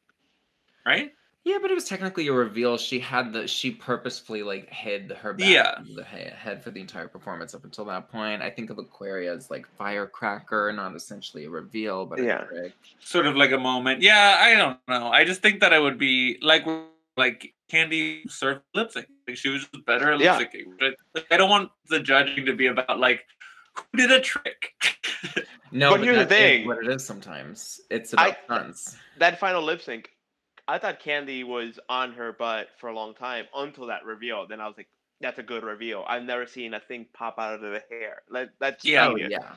[0.87, 1.13] right?
[1.45, 2.79] Yeah, but it was technically a reveal.
[2.79, 5.75] She had the she purposefully like hid her back Yeah.
[5.97, 8.43] the head for the entire performance up until that point.
[8.43, 12.43] I think of Aquaria as like firecracker, not essentially a reveal, but Yeah.
[12.43, 12.73] a trick.
[13.01, 14.03] Sort of like a moment.
[14.03, 15.09] Yeah, I don't know.
[15.09, 16.65] I just think that I would be like
[17.17, 19.07] like Kandy served lip sync.
[19.27, 20.39] Like she was just better at lip Yeah.
[20.39, 20.75] syncing.
[20.79, 23.25] But like, I don't want the judging to be about like
[23.75, 24.75] who did a trick.
[25.73, 26.67] No, But here's the thing.
[26.69, 27.81] what it is sometimes.
[27.91, 28.97] It's I- about stunts.
[29.19, 30.11] that final lip sync.
[30.69, 34.47] I thought Kandy was on her butt for a long time until that reveal.
[34.47, 34.89] Then I was like,
[35.21, 38.23] "That's a good reveal." I've never seen a thing pop out of the hair.
[38.31, 39.09] That, that's Yeah.
[39.09, 39.55] Oh yeah.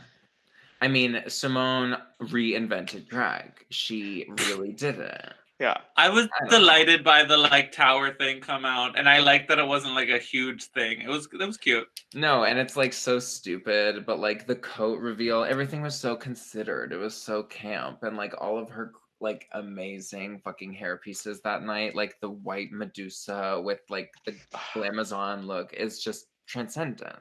[0.81, 3.51] I mean, Symone reinvented drag.
[3.69, 5.33] She really did it.
[5.59, 5.77] yeah.
[5.95, 6.59] I was I don't know.
[6.59, 10.09] delighted by the like tower thing come out, and I liked that it wasn't like
[10.09, 11.01] a huge thing.
[11.01, 11.87] It was that was cute.
[12.13, 16.91] No, and it's like so stupid, but like the coat reveal, everything was so considered.
[16.91, 21.63] It was so camp, and like all of her like amazing fucking hair pieces that
[21.63, 24.35] night, like the white Medusa with like the
[24.85, 27.17] Amazon look, is just transcendent.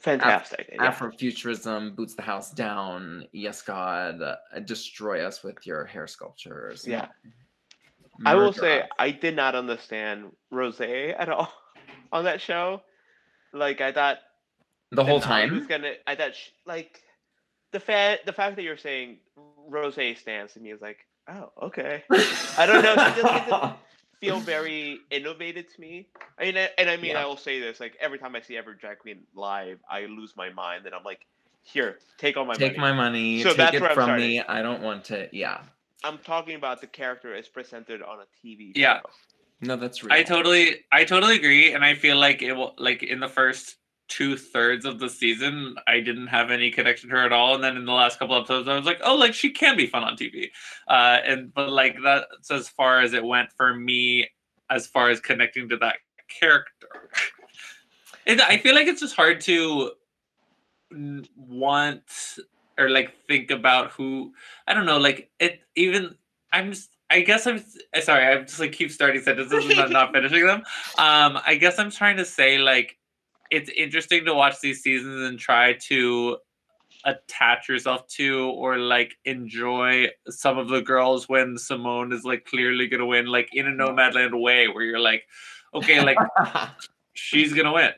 [0.00, 0.70] Fantastic.
[0.72, 0.92] yeah.
[0.92, 3.24] Afrofuturism boots the house down.
[3.32, 6.84] Yes, God, uh, destroy us with your hair sculptures.
[6.86, 7.06] Yeah.
[8.26, 8.88] I will say us.
[8.98, 11.52] I did not understand Rose at all
[12.12, 12.82] on that show.
[13.52, 14.18] Like I thought
[14.90, 15.66] the whole Denali was time.
[15.68, 15.92] gonna.
[16.06, 17.00] I thought sh- like
[17.72, 19.18] the fact the fact that you're saying
[19.68, 20.98] Rose stands to me is like,
[21.28, 22.04] oh okay.
[22.58, 23.72] I don't know, she just didn't-
[24.20, 26.06] Feel very innovative to me.
[26.38, 27.22] I mean, and I mean, Yeah.
[27.22, 30.34] I will say this: like every time I see every drag queen live, I lose
[30.36, 31.26] my mind, and I'm like,
[31.64, 32.92] here, take all my Take money.
[32.92, 33.42] my money.
[33.42, 34.40] So take that's it where I'm from me.
[34.40, 35.28] I don't want to.
[35.32, 35.62] Yeah.
[36.04, 38.80] I'm talking about the character as presented on a TV Show.
[38.80, 39.00] Yeah.
[39.60, 40.12] No, that's real.
[40.12, 43.74] I totally, I totally agree, and I feel like it will like in the first
[44.12, 47.64] two thirds of the season, I didn't have any connection to her at all, and
[47.64, 50.04] then in the last couple episodes, I was like, oh, like she can be fun
[50.04, 50.50] on TV,
[50.86, 54.28] uh, and but like that's as far as it went for me,
[54.68, 55.96] as far as connecting to that
[56.28, 57.08] character.
[58.26, 59.92] And I feel like it's just hard to
[61.36, 62.38] want
[62.78, 64.34] or like think about who
[64.66, 66.16] I don't know, like it even
[66.52, 67.64] I'm just I guess I'm
[68.02, 70.60] sorry, I'm just like keep starting sentences and not, not finishing them.
[70.98, 72.98] Um, I guess I'm trying to say like
[73.52, 76.38] it's interesting to watch these seasons and try to
[77.04, 82.86] attach yourself to or like enjoy some of the girls when Symone is like clearly
[82.88, 85.24] gonna win, like in a Nomadland way, where you're like,
[85.74, 86.16] okay, like
[87.12, 87.92] she's gonna win.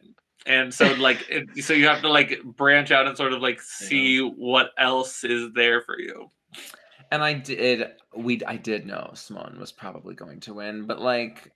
[0.47, 3.61] And so like it, so you have to like branch out and sort of like
[3.63, 6.31] see what else is there for you.
[7.13, 7.93] and I did.
[8.17, 11.53] We I did know Symone was probably going to win, but like,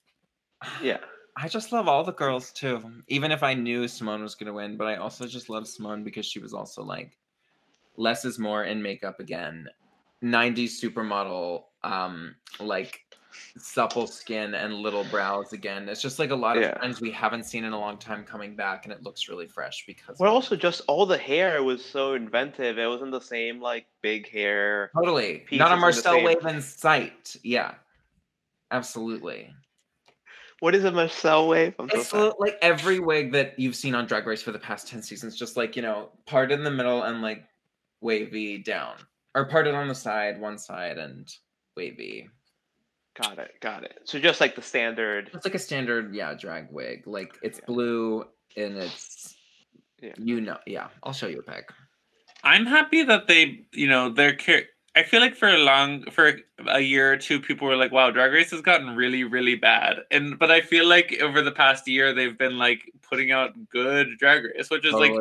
[0.83, 0.99] Yeah.
[1.41, 2.83] I just love all the girls too.
[3.07, 6.03] Even if I knew Symone was going to win, but I also just love Symone
[6.03, 7.17] because she was also like
[7.97, 9.69] less is more in makeup again.
[10.23, 13.01] 90s supermodel, um, like
[13.57, 15.89] supple skin and little brows again.
[15.89, 16.73] It's just like a lot of Yeah.
[16.75, 19.85] trends we haven't seen in a long time coming back, and it looks really fresh
[19.87, 22.79] because Well, also just all the hair was so inventive.
[22.79, 24.91] It wasn't the same like big hair.
[24.93, 27.37] totally not a Marcel same- Waven sight.
[27.45, 27.75] Yeah,
[28.73, 29.55] absolutely.
[30.61, 31.75] What is a Marcel wave?
[31.79, 32.29] I'm It's sorry.
[32.29, 35.37] l- like every wig that you've seen on Drag Race for the past 10 seasons,
[35.37, 37.45] just like, you know, parted in the middle and like
[38.01, 38.97] wavy down.
[39.35, 41.29] Or parted on the side, one side, and
[41.77, 42.29] wavy.
[43.21, 43.53] Got it.
[43.61, 44.01] Got it.
[44.05, 45.31] So just like the standard.
[45.33, 47.07] It's like a standard, yeah, drag wig.
[47.07, 47.65] Like it's Yeah.
[47.67, 48.25] blue
[48.57, 49.37] and it's,
[50.03, 50.15] Yeah.
[50.19, 50.89] you know, yeah.
[51.05, 51.71] I'll show you a pic.
[52.43, 54.37] I'm happy that they, you know, they're.
[54.37, 54.63] Car-
[54.99, 58.11] I feel like for a long, for a year or two, people were like, "Wow,
[58.11, 61.87] Drag Race has gotten really, really bad." And but I feel like over the past
[61.87, 65.13] year, they've been like putting out good Drag Race, which is like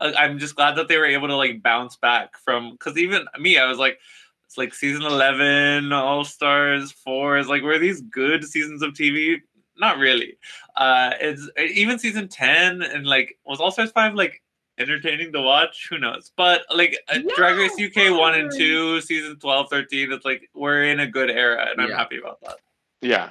[0.00, 3.58] I'm just glad that they were able to like bounce back from because even me,
[3.58, 3.98] I was like,
[4.46, 9.42] It's like season eleven, All Stars four is like were these good seasons of TV?
[9.76, 10.38] Not really.
[10.74, 14.42] Uh, it's even season ten and like was All Stars five like
[14.78, 15.88] entertaining to watch?
[15.90, 16.32] Who knows?
[16.36, 20.84] But like uh, Drag Race UK one and two, season 12, 13, it's like we're
[20.84, 21.96] in a good era, and I'm Yeah.
[21.96, 22.56] happy about that.
[23.00, 23.30] Yeah,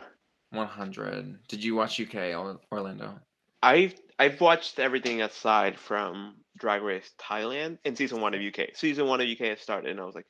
[0.51, 1.47] 100.
[1.47, 3.19] Did you watch UK or Orlando?
[3.63, 8.69] I've I've watched everything aside from Drag Race Thailand in season one of UK.
[8.75, 10.25] Season one of UK has started, and I was like,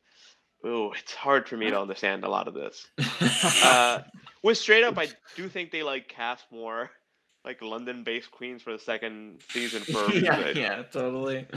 [0.64, 2.88] oh, it's hard for me to understand a lot of this.
[3.64, 4.02] Uh,
[4.44, 6.90] with straight up, I do think they like cast more
[7.48, 11.48] like London-based queens for the second season for yeah, yeah, totally.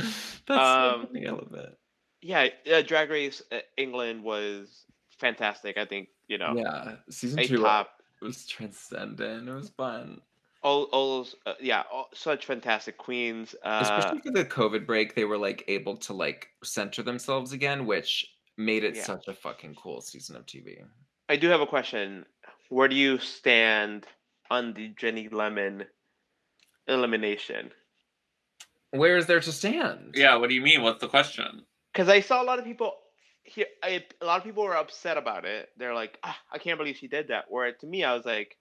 [0.47, 1.79] That's Um, funny, I love it.
[2.23, 4.87] yeah, uh, Drag Race uh, England was
[5.19, 5.77] fantastic.
[5.77, 7.91] I think you know Yeah, season two top.
[8.23, 9.49] was transcendent.
[9.49, 10.21] It was fun.
[10.63, 13.55] All, all those, uh, yeah, all, such fantastic queens.
[13.65, 17.87] Uh, Especially for the COVID break, they were like able to like center themselves again,
[17.87, 18.27] which
[18.59, 19.05] made it Yeah.
[19.05, 20.83] such a fucking cool season of TV.
[21.31, 22.27] I do have a question.
[22.69, 24.07] Where do you stand
[24.51, 25.85] on the Ginny Lemon
[26.89, 27.71] elimination?
[28.91, 30.15] Where is there to stand?
[30.15, 30.83] Yeah, what do you mean?
[30.83, 31.65] What's the question?
[31.93, 32.93] Because I saw a lot of people
[33.45, 33.67] here.
[33.83, 35.69] I, a lot of people were upset about it.
[35.77, 38.57] They're like, ah, "I can't believe she did that." Where to me, I was like,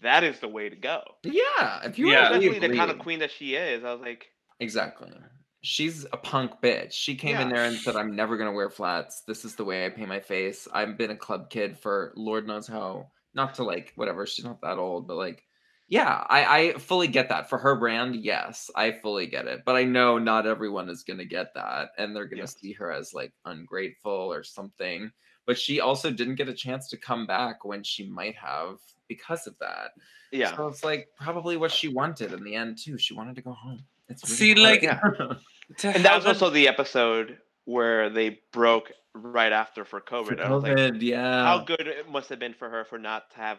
[0.00, 2.30] "That is the way to go." Yeah, if you Yeah.
[2.30, 3.84] really Especially the kind of queen that she is.
[3.84, 4.26] I was like,
[4.60, 5.12] Exactly.
[5.60, 6.92] She's a punk bitch.
[6.92, 9.22] She came in there and said, I'm never going to wear flats.
[9.26, 10.68] This is the way I paint my face.
[10.72, 13.10] I've been a club kid for Lord knows how.
[13.34, 15.44] Not to like, whatever, she's not that old, but like,
[15.90, 17.48] yeah, I, I fully get that.
[17.48, 19.62] For her brand, yes, I fully get it.
[19.64, 21.90] But I know not everyone is going to get that.
[21.96, 22.58] And they're going to Yes.
[22.60, 25.10] see her as like ungrateful or something.
[25.46, 29.46] But she also didn't get a chance to come back when she might have because
[29.46, 29.92] of that.
[30.30, 32.98] "Yeah, So it's like probably what she wanted in the end, too.
[32.98, 33.80] She wanted to go home.
[34.10, 35.36] It's See, really like, hard.
[35.78, 37.38] To and that was also the episode
[37.68, 40.38] where they broke right after for COVID.
[40.38, 41.44] For I was like, COVID, yeah.
[41.44, 43.58] how good it must have been for her for not to have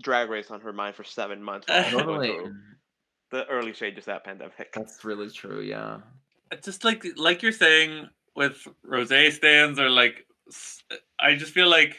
[0.00, 1.68] Drag Race on her mind for seven months.
[1.68, 2.52] while she was going totally.
[3.30, 4.72] The early stages of that pandemic.
[4.72, 5.60] That's really true.
[5.60, 5.98] Yeah.
[6.64, 10.24] just like like you're saying with rose stands or like
[11.20, 11.98] I just feel like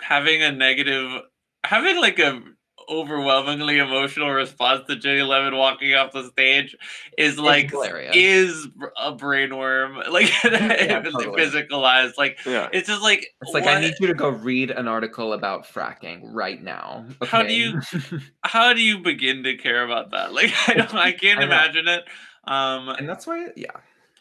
[0.00, 1.22] having a negative
[1.64, 2.42] having like a
[2.90, 6.76] overwhelmingly emotional response to ginny lemon walking off the stage
[7.16, 7.70] is like
[8.14, 8.66] is
[9.00, 11.26] a brain worm like totally.
[11.26, 12.68] physicalized like Yeah.
[12.72, 16.20] it's just like It's like I need you to go read an article about fracking
[16.32, 17.04] right now.
[17.26, 17.80] How do you-
[18.42, 21.88] how do you begin to care about that like i don't i can't I imagine
[21.88, 22.04] it
[22.44, 23.70] um and that's why, yeah.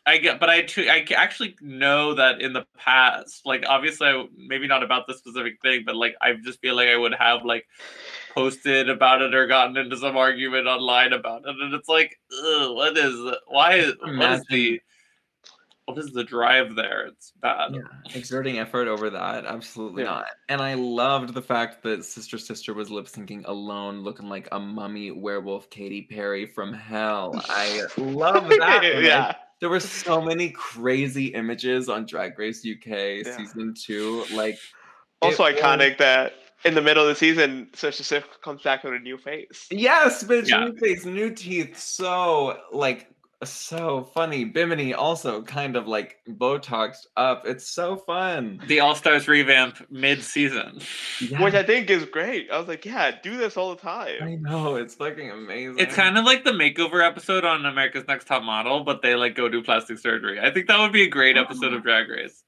[0.06, 4.26] I get, but I too, I actually know that in the past, like obviously, I,
[4.38, 7.44] maybe not about this specific thing, but like I just feel like I would have
[7.44, 7.66] like
[8.38, 12.76] posted about it or gotten into some argument online about it, and it's like, ugh,
[12.76, 13.16] what is,
[13.48, 14.80] why is, what is the,
[15.86, 17.08] what is the drive there?
[17.08, 17.74] It's bad.
[17.74, 17.82] Yeah,
[18.14, 20.10] exerting effort over that, absolutely Yeah.
[20.10, 20.26] not.
[20.50, 24.60] And I loved the fact that Sister Sister was lip syncing alone, looking like a
[24.60, 27.42] mummy werewolf Katy Perry from hell.
[27.50, 29.02] I love that.
[29.02, 29.34] yeah.
[29.60, 33.38] There were so many crazy images on Drag Race UK Yeah.
[33.38, 34.24] season two.
[34.34, 34.60] Like
[35.24, 36.34] Also it was- iconic that
[36.66, 39.68] in the middle of the season, Sister Sif comes back with a new face.
[39.72, 40.66] Yes, bitch, Yeah.
[40.66, 41.78] new face, new teeth.
[41.78, 43.08] So like
[43.44, 44.46] so funny.
[44.46, 47.46] Bimini also kind of like Botoxed up.
[47.46, 48.60] It's so fun.
[48.68, 50.82] The All Stars revamp mid season.
[51.22, 52.50] Yeah, Which I think is great.
[52.52, 54.24] I was like, yeah, do this all the time.
[54.24, 55.78] I know it's fucking amazing.
[55.80, 59.36] It's kind of like the makeover episode on America's Next Top Model, but they like
[59.36, 60.40] go do plastic surgery.
[60.40, 61.42] I think that would be a great oh.
[61.42, 62.44] episode of Drag Race.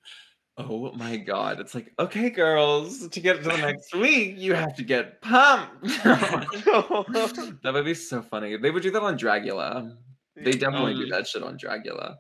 [0.62, 1.60] Oh my god!
[1.62, 5.82] It's like okay, girls, to get to the next week, you have to get pumped.
[6.04, 8.58] that would be so funny.
[8.58, 9.96] They would do that on Dragula.
[10.36, 12.18] They definitely do Um, that shit on Dragula.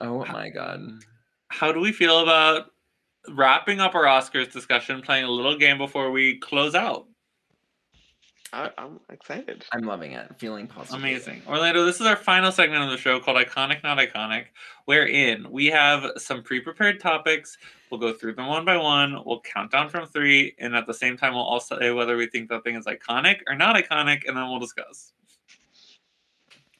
[0.00, 0.80] Oh my god.
[1.48, 2.66] how do we feel about
[3.30, 7.06] wrapping up our Oscars discussion, playing a little game before we close out?
[8.54, 9.64] I, I'm excited.
[9.72, 10.30] I'm loving it.
[10.38, 11.00] Feeling positive.
[11.00, 11.42] Amazing.
[11.48, 14.44] Orlando, this is our final segment of the show called Iconic Not Iconic,
[14.84, 17.58] wherein we have some pre prepared topics.
[17.90, 19.20] We'll go through them one by one.
[19.26, 20.54] We'll count down from three.
[20.60, 23.40] And at the same time, we'll also say whether we think that thing is iconic
[23.48, 24.22] or not iconic.
[24.28, 25.12] And then we'll discuss.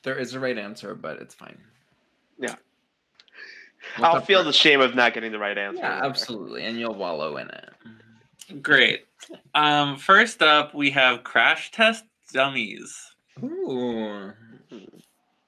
[0.05, 1.59] There is a right answer, but it's fine.
[2.39, 2.55] Yeah.
[3.97, 5.83] What's I'll feel for- the shame of not getting the right answer.
[5.83, 8.63] Yeah, absolutely, and you'll wallow in it.
[8.63, 9.07] Great.
[9.55, 12.95] Um, first up, we have Crash Test Dummies.
[13.43, 14.33] Ooh.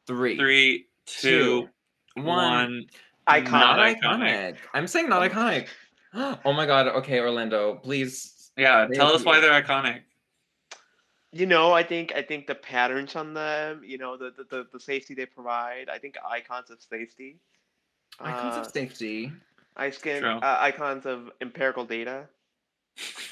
[0.07, 1.68] Three, Three, two,
[2.16, 2.87] two, one.
[3.29, 3.51] Iconic.
[3.51, 4.01] Not Iconic.
[4.03, 4.57] iconic.
[4.74, 5.68] I'm saying not iconic.
[6.47, 6.87] Oh my god.
[6.89, 8.51] Okay, Orlando, please.
[8.57, 10.01] Yeah, tell us Thank why they're iconic.
[11.33, 14.66] You know, I think I think the patterns on them, you know, the the, the,
[14.72, 15.91] the safety they provide.
[15.91, 17.37] I think icons of safety.
[18.18, 19.31] Icons uh, of safety.
[19.77, 20.39] icon, True.
[20.39, 22.29] uh, icons of empirical data.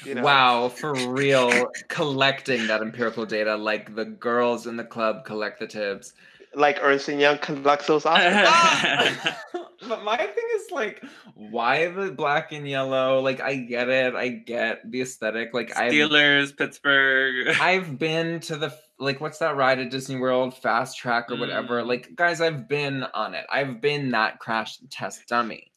[0.03, 0.21] You know?
[0.21, 1.71] Wow, for real.
[1.87, 6.13] Collecting that empirical data like the girls in the club collect the tips.
[6.53, 9.35] Like Ernst and Young conducts those Oscars.
[9.87, 11.03] but my thing is like,
[11.33, 13.19] why the black and yellow?
[13.19, 14.15] Like, I get it.
[14.15, 15.53] I get the aesthetic.
[15.53, 17.55] Like, I've Steelers, Pittsburgh.
[17.61, 21.81] I've been to the like what's that ride at Disney World, Fast Track or whatever.
[21.81, 21.87] Mm.
[21.87, 23.45] Like, guys, I've been on it.
[23.51, 25.73] I've been that crash test dummy.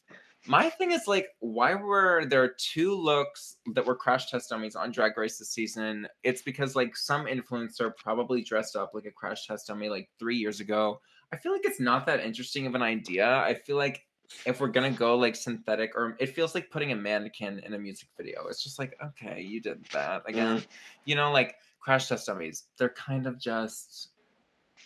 [0.47, 4.91] My thing is like, why were there two looks that were crash test dummies on
[4.91, 6.07] Drag Race this season?
[6.23, 10.37] It's because like some influencer probably dressed up like a crash test dummy like three
[10.37, 11.01] years ago.
[11.31, 13.27] I feel like it's not that interesting of an idea.
[13.27, 14.05] I feel like
[14.45, 17.79] if we're gonna go like synthetic, or it feels like putting a mannequin in a
[17.79, 18.47] music video.
[18.47, 20.59] It's just like, okay, you did that again.
[20.59, 20.67] Mm.
[21.05, 22.65] You know, like crash test dummies.
[22.77, 24.09] They're kind of just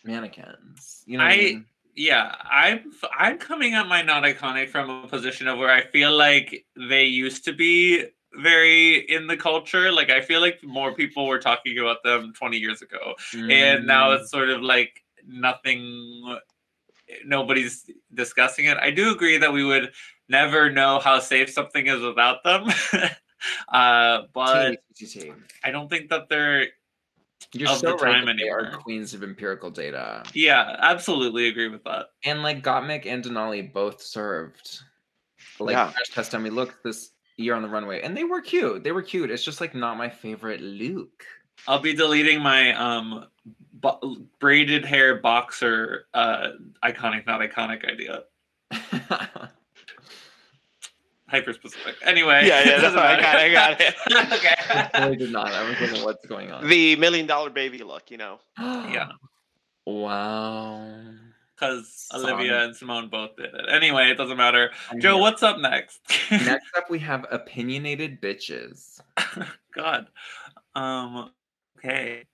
[0.04, 1.04] mannequins.
[1.06, 1.66] You know, what I, I- mean?
[1.96, 6.12] Yeah, I'm I'm coming at my not iconic from a position of where I feel
[6.16, 8.06] like they used to be
[8.42, 9.92] very in the culture.
[9.92, 13.14] Like I feel like more people were talking about them 20 years ago,
[13.52, 14.20] and now Mm.
[14.22, 16.40] it's sort of like nothing.
[17.26, 18.78] Nobody's discussing it.
[18.78, 19.92] I do agree that we would
[20.30, 22.68] never know how safe something is without them.
[23.68, 24.78] uh, but
[25.64, 26.68] I don't think that they're.
[27.52, 30.24] You're of so the right time that they are queens of empirical data.
[30.34, 32.08] Yeah, absolutely agree with that.
[32.26, 34.80] And like Gottmik and Denali both served
[35.60, 35.92] like Yeah.
[35.92, 38.84] crash test dummy looks this year on the runway, and they were cute.
[38.84, 39.30] They were cute.
[39.32, 41.26] It's just like not my favorite look.
[41.68, 43.28] I'll be deleting my um
[43.74, 46.50] bo- braided hair boxer uh
[46.84, 48.24] iconic not iconic idea.
[51.34, 51.96] Hyper specific.
[52.04, 52.44] Anyway.
[52.46, 53.36] Yeah, yeah, that's what I got.
[53.38, 53.96] I got it.
[54.34, 55.04] okay.
[55.04, 55.48] really did not.
[55.52, 56.68] I was wondering what's going on.
[56.70, 58.40] the million dollar baby look, you know.
[58.60, 59.10] Yeah.
[59.88, 60.94] Wow.
[61.56, 63.66] Because Olivia and Symone both did it.
[63.68, 64.70] Anyway, it doesn't matter.
[64.92, 65.22] I'm Joe, here.
[65.22, 66.02] what's up next?
[66.30, 69.00] Next up, we have opinionated bitches.
[69.76, 70.06] God.
[70.76, 71.32] Um.
[71.80, 72.26] Okay.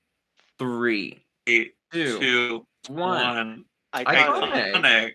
[0.57, 3.23] Three, Eight, two, two, one.
[3.23, 3.65] one.
[3.95, 4.73] Iconic.
[4.73, 5.11] Iconic.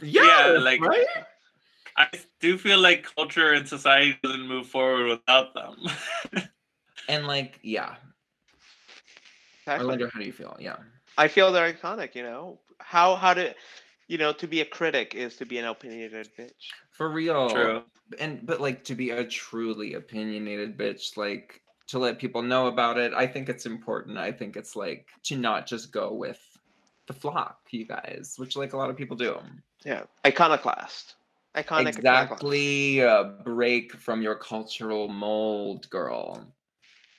[0.00, 1.06] Yeah, like- right?
[1.96, 2.08] I
[2.40, 5.76] do feel like culture and society doesn't move forward without them.
[7.08, 7.94] And like, yeah.
[9.62, 9.84] Exactly.
[9.84, 10.56] Orlando, how do you feel?
[10.58, 10.76] Yeah.
[11.16, 12.58] I feel they're iconic, you know.
[12.78, 13.54] How how to
[14.08, 16.50] you know, to be a critic is to be an opinionated bitch.
[16.92, 17.48] For real.
[17.50, 17.82] True.
[18.18, 22.98] and but like to be a truly opinionated bitch like to let people know about
[22.98, 26.40] it i think it's important i think it's like to not just go with
[27.08, 29.36] the flock you guys which like a lot of people do
[29.84, 30.04] Yeah.
[30.24, 31.14] Iconoclast.
[31.56, 31.98] Iconic iconoclast.
[31.98, 36.46] exactly uh, break from your cultural mold girl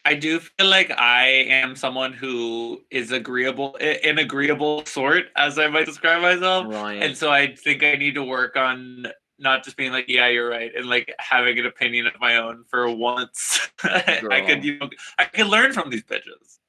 [0.07, 5.67] I do feel like I am someone who is agreeable, an agreeable sort, as I
[5.67, 6.67] might describe myself.
[6.67, 9.07] right And so I think I need to work on
[9.38, 12.63] not just being like, yeah, you're right, and like having an opinion of my own
[12.69, 13.59] for once.
[13.83, 16.59] I could, you know, I could learn from these bitches.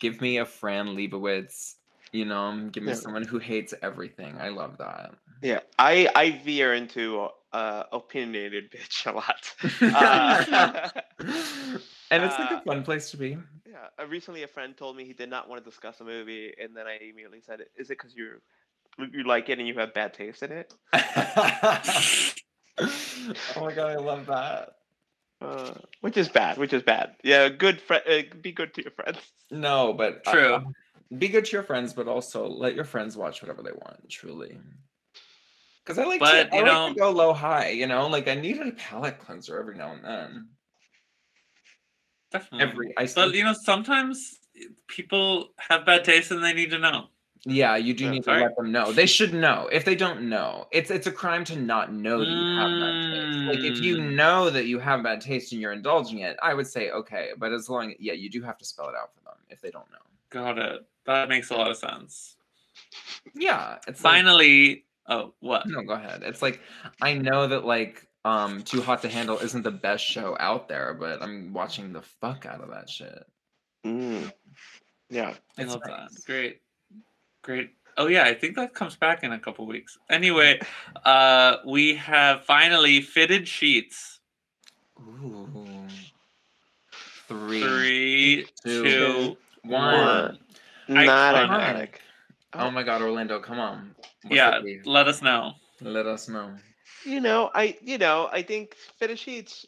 [0.00, 1.76] give me a fran lebowitz
[2.12, 2.94] you know give me Yeah.
[2.94, 5.60] someone who hates everything i love that Yeah.
[5.78, 9.54] I I veer into uh opinionated bitch a lot.
[9.94, 10.90] Uh,
[12.10, 13.36] and it's like a uh, fun place to be
[13.66, 16.52] Yeah, uh, recently a friend told me he did not want to discuss a movie,
[16.60, 18.40] and then I immediately said, "Is it because you
[19.12, 21.02] you like it and you have bad taste in it?" oh
[23.56, 24.70] my god, I love that.
[25.40, 26.58] Uh, which is bad.
[26.58, 27.14] Which is bad.
[27.22, 28.02] Yeah, good friend.
[28.08, 29.18] Uh, be good to your friends.
[29.50, 30.54] No, but True.
[30.54, 30.74] um,
[31.18, 34.08] be good to your friends, but also let your friends watch whatever they want.
[34.08, 34.58] Truly,
[35.84, 37.70] because I like But, to, I like to go low high.
[37.70, 40.48] You know, like I need a palate cleanser every now and then.
[42.30, 42.68] Definitely.
[42.68, 44.38] Every I But you know, sometimes
[44.86, 47.08] people have bad taste and they need to know.
[47.46, 48.92] yeah, you do need to let them know.
[48.92, 49.68] They should know.
[49.72, 53.00] If they don't know, it's it's a crime to not know that you have bad
[53.10, 53.40] taste.
[53.46, 54.14] Like if you Mm.
[54.14, 57.30] know that you have bad taste and you're indulging it, I would say okay.
[57.38, 59.70] But as long yeah, you do have to spell it out for them if they
[59.70, 60.09] don't know.
[60.30, 60.86] Got it.
[61.06, 62.36] That makes a lot of sense.
[63.34, 65.66] Yeah, it's like- Finally, oh, what?
[65.66, 66.22] No, go ahead.
[66.24, 66.60] It's like
[67.02, 70.94] I know that like um Too Hot to Handle isn't the best show out there,
[70.94, 73.24] but I'm watching the fuck out of that shit.
[73.84, 74.32] Mm.
[75.08, 75.34] Yeah.
[75.58, 76.14] I It's love nice.
[76.14, 76.26] that.
[76.26, 76.60] Great.
[77.42, 77.70] Great.
[77.96, 79.98] Oh yeah, I think that comes back in a couple weeks.
[80.10, 80.60] Anyway,
[81.04, 84.20] uh we have finally fitted sheets.
[85.00, 85.86] Ooh.
[87.26, 89.94] Three, Three, two, two, one.
[89.98, 90.38] one.
[90.88, 91.48] Not Iconic.
[91.76, 91.88] iconic.
[92.54, 93.94] Oh my god, Orlando, come on.
[94.22, 95.52] What's Yeah, let us know.
[95.80, 96.54] Let us know.
[97.04, 99.66] You know, I you know, I think fitted sheets.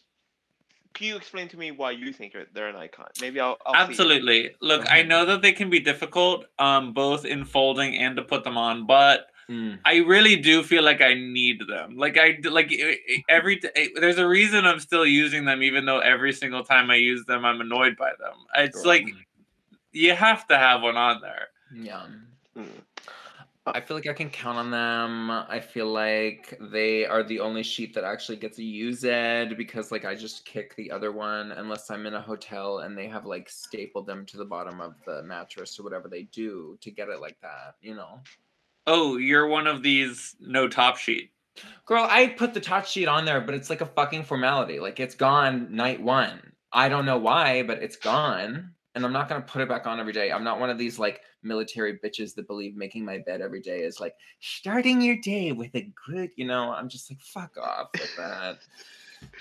[0.94, 3.06] Can you explain to me why you think they're- they're an icon?
[3.20, 3.92] Maybe I'll, I'll see.
[3.92, 4.50] Absolutely.
[4.60, 8.44] Look, I know that they can be difficult, um, both in folding and to put
[8.44, 9.80] them on, but Mm.
[9.84, 11.96] I really do feel like I need them.
[11.96, 15.84] Like I like i- i- every t- there's a reason I'm still using them, even
[15.84, 18.34] though every single time I use them, I'm annoyed by them.
[18.56, 19.04] It's like
[19.92, 21.48] you have to have one on there.
[21.74, 22.06] Yeah.
[22.56, 22.66] Mm.
[23.64, 25.30] I feel like I can count on them.
[25.30, 29.02] I feel like they are the only sheet that actually gets used
[29.56, 33.06] because like I just kick the other one unless I'm in a hotel and they
[33.06, 36.90] have like stapled them to the bottom of the mattress or whatever they do to
[36.90, 38.18] get it like that, you know.
[38.88, 41.30] Oh, you're one of these no top sheet.
[41.86, 44.80] Girl, I put the top sheet on there, but it's like a fucking formality.
[44.80, 46.52] Like it's gone night one.
[46.72, 48.72] I don't know why, but it's gone.
[48.94, 50.30] And I'm not gonna put it back on every day.
[50.30, 53.80] I'm not one of these like military bitches that believe making my bed every day
[53.80, 56.72] is like starting your day with a good, you know.
[56.72, 58.58] I'm just like, fuck off with that.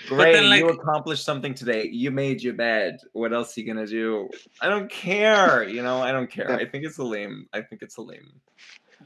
[0.08, 1.88] But Great, then, you like- accomplished something today.
[1.88, 2.98] You made your bed.
[3.14, 4.28] What else are you gonna do?
[4.60, 5.64] I don't care.
[5.68, 6.52] You know, I don't care.
[6.52, 7.48] I think it's a lame.
[7.52, 8.32] I think it's a lame.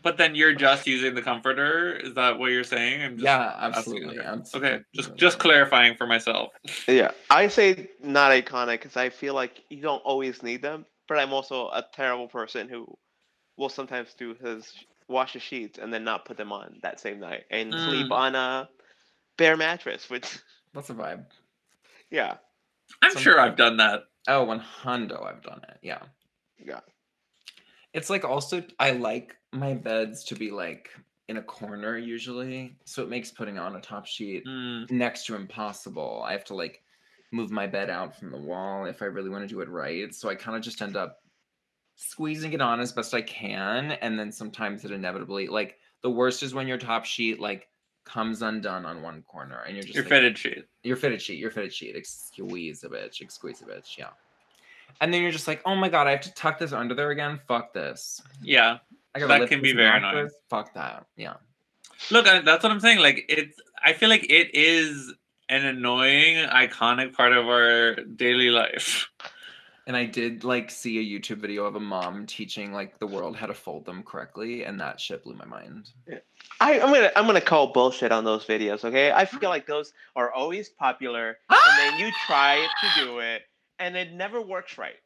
[0.02, 1.94] But then you're just using the comforter.
[1.96, 3.02] Is that what you're saying?
[3.02, 3.78] I'm just, Yeah, asking.
[3.78, 4.18] absolutely.
[4.18, 4.84] Okay, absolutely.
[4.94, 6.52] just just clarifying for myself.
[6.88, 10.86] Yeah, I say not iconic because I feel like you don't always need them.
[11.08, 12.86] But I'm also a terrible person who
[13.56, 14.72] will sometimes do his
[15.08, 18.12] wash the sheets and then not put them on that same night and sleep Mm.
[18.12, 18.68] on a
[19.36, 20.10] bare mattress.
[20.10, 20.38] Which,
[20.74, 21.24] That's a vibe.
[22.10, 22.34] yeah,
[23.02, 24.04] I'm Some- sure I've done that.
[24.28, 25.78] Oh, one hundo, I've done it.
[25.82, 26.00] Yeah.
[26.58, 26.80] yeah,
[27.96, 30.90] It's like also I like my beds to be like
[31.28, 35.34] in a corner usually, so it makes putting on a top sheet Mm, next to
[35.34, 36.22] impossible.
[36.24, 36.82] I have to like
[37.32, 40.14] move my bed out from the wall if I really want to do it right.
[40.14, 41.18] So I kind of just end up
[41.96, 46.42] squeezing it on as best I can, and then sometimes it inevitably like the worst
[46.42, 47.66] is when your top sheet like
[48.04, 50.64] comes undone on one corner and you're just your like, fitted sheet.
[50.84, 54.10] your fitted sheet, your fitted sheet, squeeze a bitch, squeeze a bitch, yeah.
[55.00, 57.10] And then you're just like, oh my god, I have to tuck this under there
[57.10, 57.38] again.
[57.46, 58.22] Fuck this.
[58.42, 58.78] Yeah.
[59.14, 60.12] I gotta That can be very mattress.
[60.12, 60.30] annoying.
[60.50, 61.06] Fuck that.
[61.16, 61.34] Yeah.
[62.10, 62.98] Look, I, that's what I'm saying.
[62.98, 63.58] Like it's.
[63.84, 65.14] I feel like it is
[65.48, 69.08] an annoying, iconic part of our daily life.
[69.86, 73.36] And I did like see a YouTube video of a mom teaching like the world
[73.36, 75.90] how to fold them correctly, and that shit blew my mind.
[76.60, 78.84] I, I'm gonna I'm gonna call bullshit on those videos.
[78.84, 83.42] Okay, I feel like those are always popular, and then you try to do it,
[83.78, 84.96] and it never works right.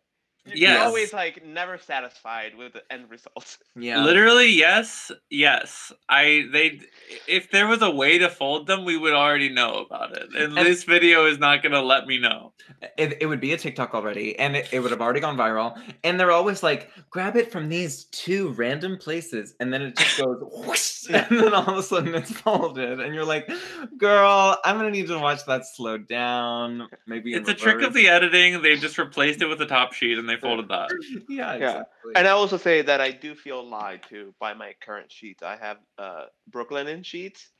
[0.46, 0.86] You're Yes.
[0.86, 3.58] always like never satisfied with the end result.
[3.76, 4.02] Yeah.
[4.04, 5.92] Literally, yes, yes.
[6.08, 6.80] I they
[7.28, 10.28] if there was a way to fold them, we would already know about it.
[10.36, 12.52] And, And- this video is not gonna let me know.
[12.98, 15.80] It, it would be a TikTok already, and it, it would have already gone viral.
[16.04, 20.18] And they're always like, grab it from these two random places, and then it just
[20.18, 23.50] goes whoosh, and then all of a sudden it's folded, and you're like,
[23.98, 26.88] girl, I'm gonna need to watch that slowed down.
[27.06, 28.62] Maybe in It's a trick of the editing.
[28.62, 30.90] They just replaced it with a top sheet and they folded that.
[31.28, 31.82] yeah, Yeah.
[32.16, 35.42] And I also say that I do feel lied to by my current sheets.
[35.42, 37.50] I have uh, Brooklinen sheets,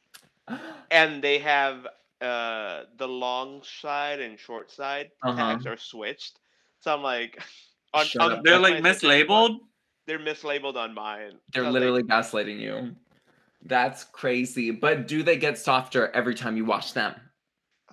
[0.90, 1.86] and they have
[2.20, 5.36] uh, the long side and short side Uh-huh.
[5.36, 6.38] tags are switched.
[6.80, 7.42] So I'm like,
[7.94, 8.44] on, Shut on up.
[8.44, 9.58] They're my like sister's one, mislabeled.
[10.06, 11.32] They're mislabeled on mine.
[11.52, 12.96] They're So literally like, gaslighting you.
[13.64, 14.70] That's crazy.
[14.70, 17.14] But do they get softer every time you wash them?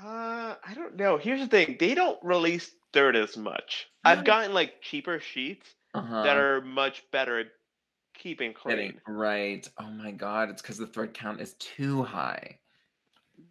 [0.01, 1.17] Uh, I don't know.
[1.17, 3.87] Here's the thing: they don't release dirt as much.
[4.03, 6.23] I've gotten like cheaper sheets Uh-huh.
[6.23, 7.47] that are much better at
[8.15, 9.01] keeping Getting- clean.
[9.15, 9.67] right.
[9.79, 12.57] Oh my god, it's because the thread count is too high.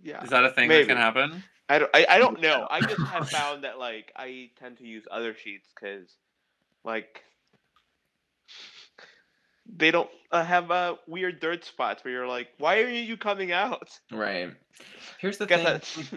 [0.02, 0.22] Yeah.
[0.24, 0.82] Is that a thing Maybe.
[0.84, 1.44] that can happen?
[1.68, 1.90] I don't.
[1.94, 2.66] I, I don't know.
[2.70, 6.08] I just have found that like I tend to use other sheets because,
[6.84, 7.22] like,
[9.68, 13.52] they don't uh, have uh, weird dirt spots where you're like, why are you coming
[13.52, 13.90] out?
[14.12, 14.50] Right.
[15.18, 15.64] Here's the Guess thing.
[15.64, 16.14] that's-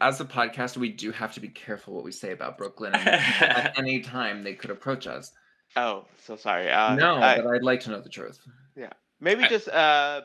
[0.00, 2.94] As a podcast, we do have to be careful what we say about Brooklinen.
[3.06, 5.32] At any time, they could approach us.
[5.76, 6.70] oh, so sorry.
[6.70, 8.38] Uh, no, I- but I'd like to know the truth.
[8.76, 8.90] Yeah,
[9.20, 10.22] maybe I- just uh,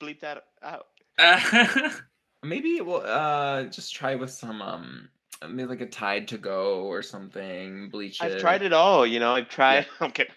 [0.00, 0.86] bleep that out.
[2.44, 5.08] Maybe we'll uh just try with some um
[5.48, 7.88] maybe like a Tide to go or something.
[7.90, 9.04] Bleach I've tried it all.
[9.04, 9.86] You know, I've tried.
[10.00, 10.32] I'm kidding.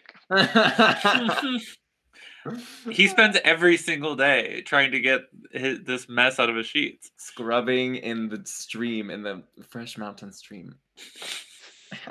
[2.46, 2.94] It.
[2.94, 7.12] he spends every single day trying to get his, this mess out of his sheets.
[7.18, 10.76] Scrubbing in the stream, in the fresh mountain stream.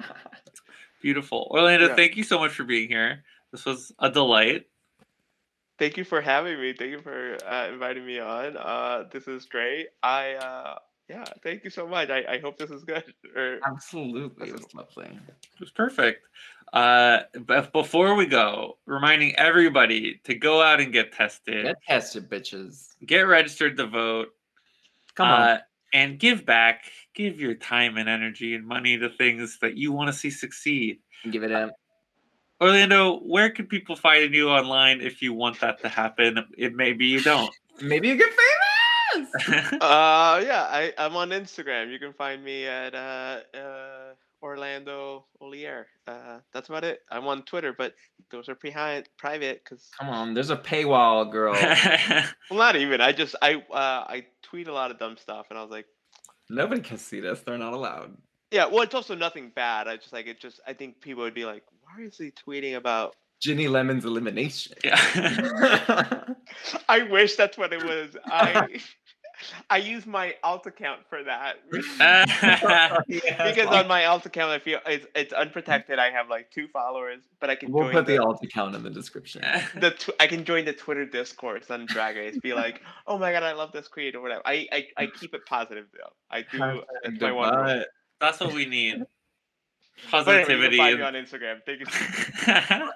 [1.02, 1.48] Beautiful.
[1.50, 1.94] Orlando, Yeah.
[1.96, 3.24] thank you so much for being here.
[3.52, 4.66] This was a delight.
[5.78, 6.74] Thank you for having me.
[6.74, 8.56] Thank you for uh, inviting me on.
[8.56, 9.88] Uh, this is great.
[10.02, 10.78] I uh,
[11.08, 12.10] yeah, thank you so much.
[12.10, 13.02] I, I hope this is good.
[13.34, 15.06] Or Absolutely, it was lovely.
[15.06, 16.22] It was perfect.
[16.72, 22.30] Uh, but before we go, reminding everybody to go out and get tested, Get tested,
[22.30, 22.88] bitches.
[23.04, 24.28] get registered to vote,
[25.16, 25.42] Come on.
[25.42, 25.58] uh,
[25.92, 26.84] and give back.
[27.14, 31.00] Give your time and energy and money to things that you want to see succeed.
[31.30, 31.72] Give it a
[32.60, 36.44] Orlando, where can people find you online if you want that to happen?
[36.58, 37.50] It maybe you don't.
[37.82, 39.30] Maybe you get famous.
[39.80, 41.90] Uh, yeah, I, I'm on Instagram.
[41.90, 45.86] You can find me at uh, uh, Orlando Olier.
[46.06, 47.00] Uh, that's about it.
[47.10, 47.94] I'm on Twitter, but
[48.30, 51.52] those are behind private because Come on, there's a paywall, girl.
[52.50, 53.00] well, not even.
[53.00, 55.86] I just I uh, I tweet a lot of dumb stuff, and I was like,
[56.48, 57.40] Nobody can see this.
[57.40, 58.16] They're not allowed.
[58.50, 58.66] yeah.
[58.66, 59.86] Well, it's also nothing bad.
[59.88, 60.40] I just like it.
[60.40, 63.14] Just I think people would be like, why is he tweeting about?
[63.40, 64.74] Ginny Lemon's elimination.
[64.84, 64.98] yeah.
[66.88, 68.16] I wish that's what it was.
[68.26, 68.80] I
[69.68, 71.56] I use my alt account for that.
[71.70, 75.98] because on my alt account, I feel it's, it's unprotected.
[75.98, 78.74] I have like two followers, but I can we'll join put the the, alt account
[78.74, 79.42] in the description.
[79.76, 82.38] the tw- I can join the Twitter discourse on Drag Race.
[82.38, 84.42] Be like, oh my god, I love this queen or whatever.
[84.44, 86.12] I I, I keep it positive though.
[86.30, 86.82] I do.
[87.04, 87.84] It's my one.
[88.20, 89.04] That's what we need.
[90.10, 90.76] But anyway, Positivity.
[90.78, 91.56] can find me on Instagram.
[91.66, 92.84] Thank you.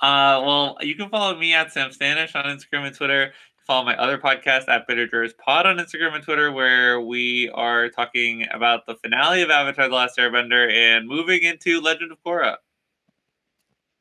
[0.00, 3.32] uh, well, you can follow me at Sam Stanish on Instagram and Twitter.
[3.70, 7.88] Follow my other podcast at Bitter Jurors Pod on Instagram and Twitter, where we are
[7.88, 12.56] talking about the finale of Avatar: The Last Airbender and moving into Legend of Korra.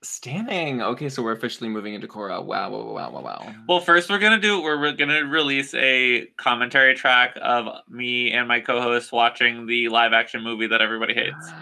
[0.02, 0.82] Standing.
[0.82, 2.44] Okay, so we're officially moving into Korra.
[2.44, 3.54] Wow, wow, wow, wow, wow.
[3.68, 8.48] Well, first we're gonna do we're, we're gonna release a commentary track of me and
[8.48, 11.52] my co-host watching the live action movie that everybody hates.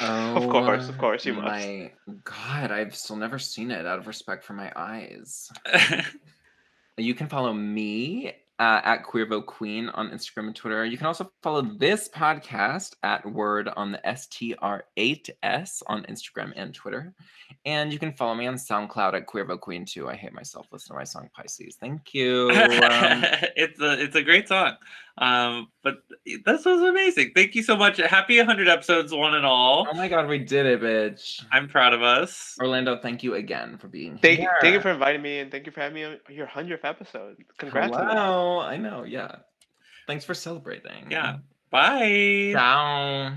[0.00, 1.46] Oh, course, of course, you must.
[1.46, 1.90] my
[2.22, 5.50] God, I've still never seen it out of respect for my eyes.
[6.98, 10.84] You can follow me uh, at Queervo Queen on Instagram and Twitter.
[10.84, 17.14] You can also follow this podcast at Word on the STR8S on Instagram and Twitter.
[17.64, 20.08] And you can follow me on SoundCloud at Queervo Queen too.
[20.08, 20.66] I hate myself.
[20.72, 21.76] Listen to my song Pisces.
[21.76, 22.50] Thank you.
[22.50, 23.24] Um,
[23.56, 24.74] it's a it's a great song.
[25.20, 25.96] Um, but
[26.44, 27.32] this was amazing.
[27.34, 27.98] Thank you so much.
[27.98, 29.86] Happy 100 episodes, one and all.
[29.90, 31.44] oh my God, we did it, bitch.
[31.50, 32.56] I'm proud of us.
[32.60, 34.50] Orlando, thank you again for being Thank here.
[34.50, 36.84] you, thank you for inviting me, and thank you for having me on your hundredth
[36.84, 37.36] episode.
[37.58, 37.92] Congrats!
[37.92, 38.14] on that.
[38.14, 39.04] Wow, I know.
[39.04, 39.36] Yeah.
[40.06, 41.10] Thanks for celebrating.
[41.10, 41.38] Yeah.
[41.70, 42.52] Bye.
[42.54, 43.36] Ciao.